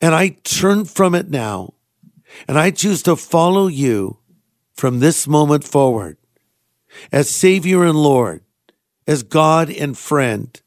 And 0.00 0.14
I 0.14 0.30
turn 0.44 0.84
from 0.84 1.14
it 1.14 1.30
now 1.30 1.74
and 2.48 2.58
I 2.58 2.70
choose 2.70 3.02
to 3.04 3.16
follow 3.16 3.66
you 3.66 4.18
from 4.74 5.00
this 5.00 5.26
moment 5.26 5.64
forward 5.64 6.16
as 7.12 7.30
Savior 7.30 7.84
and 7.84 7.96
Lord, 7.96 8.42
as 9.06 9.22
God 9.22 9.70
and 9.70 9.96
friend. 9.96 10.60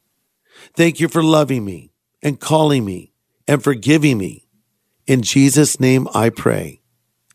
Thank 0.75 0.99
you 0.99 1.07
for 1.07 1.23
loving 1.23 1.65
me 1.65 1.91
and 2.21 2.39
calling 2.39 2.86
me 2.86 3.13
and 3.47 3.63
forgiving 3.63 4.17
me. 4.17 4.47
In 5.05 5.21
Jesus' 5.21 5.79
name 5.79 6.07
I 6.13 6.29
pray. 6.29 6.81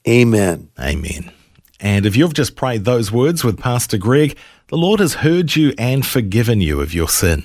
Amen. 0.07 0.71
Amen. 0.81 1.33
And 1.81 2.07
if 2.07 2.17
you've 2.17 2.35
just 2.35 2.57
prayed 2.57 2.85
those 2.85 3.13
words 3.13 3.45
with 3.45 3.59
Pastor 3.59 3.99
Greg, 3.99 4.37
the 4.69 4.77
Lord 4.77 5.01
has 5.01 5.15
heard 5.15 5.55
you 5.55 5.75
and 5.79 6.05
forgiven 6.05 6.61
you 6.61 6.81
of 6.81 6.95
your 6.95 7.09
sin. 7.09 7.45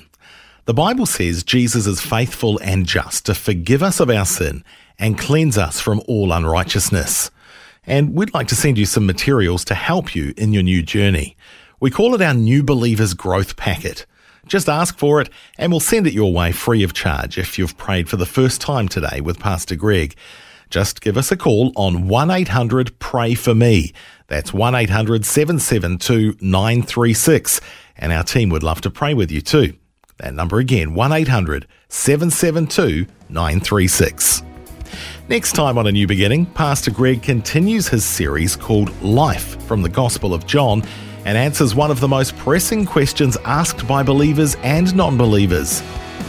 The 0.66 0.72
Bible 0.72 1.04
says 1.04 1.42
Jesus 1.42 1.86
is 1.86 2.00
faithful 2.00 2.58
and 2.62 2.86
just 2.86 3.26
to 3.26 3.34
forgive 3.34 3.82
us 3.82 4.00
of 4.00 4.08
our 4.08 4.24
sin 4.24 4.64
and 4.98 5.18
cleanse 5.18 5.58
us 5.58 5.78
from 5.78 6.00
all 6.08 6.32
unrighteousness. 6.32 7.30
And 7.86 8.14
we'd 8.14 8.32
like 8.32 8.48
to 8.48 8.54
send 8.54 8.78
you 8.78 8.86
some 8.86 9.04
materials 9.04 9.62
to 9.66 9.74
help 9.74 10.14
you 10.14 10.32
in 10.38 10.54
your 10.54 10.62
new 10.62 10.82
journey. 10.82 11.36
We 11.80 11.90
call 11.90 12.14
it 12.14 12.22
our 12.22 12.32
New 12.32 12.62
Believers 12.62 13.12
Growth 13.12 13.56
Packet. 13.56 14.06
Just 14.46 14.70
ask 14.70 14.96
for 14.96 15.20
it 15.20 15.28
and 15.58 15.70
we'll 15.70 15.80
send 15.80 16.06
it 16.06 16.14
your 16.14 16.32
way 16.32 16.50
free 16.50 16.82
of 16.82 16.94
charge 16.94 17.36
if 17.36 17.58
you've 17.58 17.76
prayed 17.76 18.08
for 18.08 18.16
the 18.16 18.24
first 18.24 18.62
time 18.62 18.88
today 18.88 19.20
with 19.20 19.38
Pastor 19.38 19.76
Greg. 19.76 20.16
Just 20.70 21.02
give 21.02 21.18
us 21.18 21.30
a 21.30 21.36
call 21.36 21.72
on 21.76 22.08
1 22.08 22.30
800 22.30 22.98
Pray 22.98 23.34
For 23.34 23.54
Me. 23.54 23.92
That's 24.28 24.54
1 24.54 24.74
800 24.74 25.26
772 25.26 26.38
936. 26.40 27.60
And 27.98 28.14
our 28.14 28.24
team 28.24 28.48
would 28.48 28.62
love 28.62 28.80
to 28.80 28.90
pray 28.90 29.12
with 29.12 29.30
you 29.30 29.42
too. 29.42 29.74
That 30.18 30.34
number 30.34 30.58
again, 30.58 30.94
1 30.94 31.12
800 31.12 31.66
772 31.88 33.06
936. 33.28 34.42
Next 35.28 35.52
time 35.52 35.78
on 35.78 35.86
A 35.86 35.92
New 35.92 36.06
Beginning, 36.06 36.46
Pastor 36.46 36.90
Greg 36.90 37.22
continues 37.22 37.88
his 37.88 38.04
series 38.04 38.56
called 38.56 38.90
Life 39.02 39.60
from 39.62 39.82
the 39.82 39.88
Gospel 39.88 40.34
of 40.34 40.46
John 40.46 40.82
and 41.24 41.38
answers 41.38 41.74
one 41.74 41.90
of 41.90 42.00
the 42.00 42.08
most 42.08 42.36
pressing 42.36 42.84
questions 42.84 43.36
asked 43.44 43.88
by 43.88 44.02
believers 44.02 44.56
and 44.56 44.94
non 44.94 45.16
believers 45.16 45.80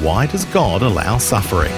Why 0.02 0.26
does 0.26 0.45
God 0.45 0.82
allow 0.82 1.17
suffering? 1.17 1.74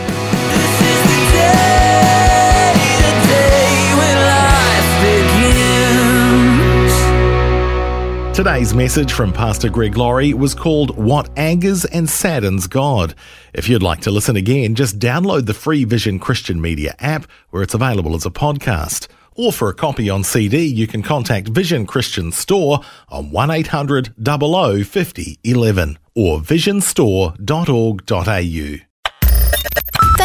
Today's 8.37 8.75
message 8.75 9.13
from 9.13 9.33
Pastor 9.33 9.67
Greg 9.67 9.97
Laurie 9.97 10.35
was 10.35 10.53
called 10.53 10.95
What 10.95 11.27
Angers 11.35 11.85
and 11.85 12.07
Saddens 12.07 12.67
God. 12.67 13.15
If 13.51 13.67
you'd 13.67 13.81
like 13.81 14.01
to 14.01 14.11
listen 14.11 14.35
again, 14.35 14.75
just 14.75 14.99
download 14.99 15.47
the 15.47 15.55
free 15.55 15.85
Vision 15.85 16.19
Christian 16.19 16.61
Media 16.61 16.93
app 16.99 17.25
where 17.49 17.63
it's 17.63 17.73
available 17.73 18.13
as 18.13 18.27
a 18.27 18.29
podcast. 18.29 19.07
Or 19.33 19.51
for 19.51 19.69
a 19.69 19.73
copy 19.73 20.07
on 20.07 20.23
CD, 20.23 20.67
you 20.67 20.85
can 20.85 21.01
contact 21.01 21.47
Vision 21.47 21.87
Christian 21.87 22.31
Store 22.31 22.81
on 23.09 23.31
1800 23.31 24.13
00 24.23 24.83
50 24.83 25.39
11 25.43 25.97
or 26.13 26.39
visionstore.org.au. 26.39 28.86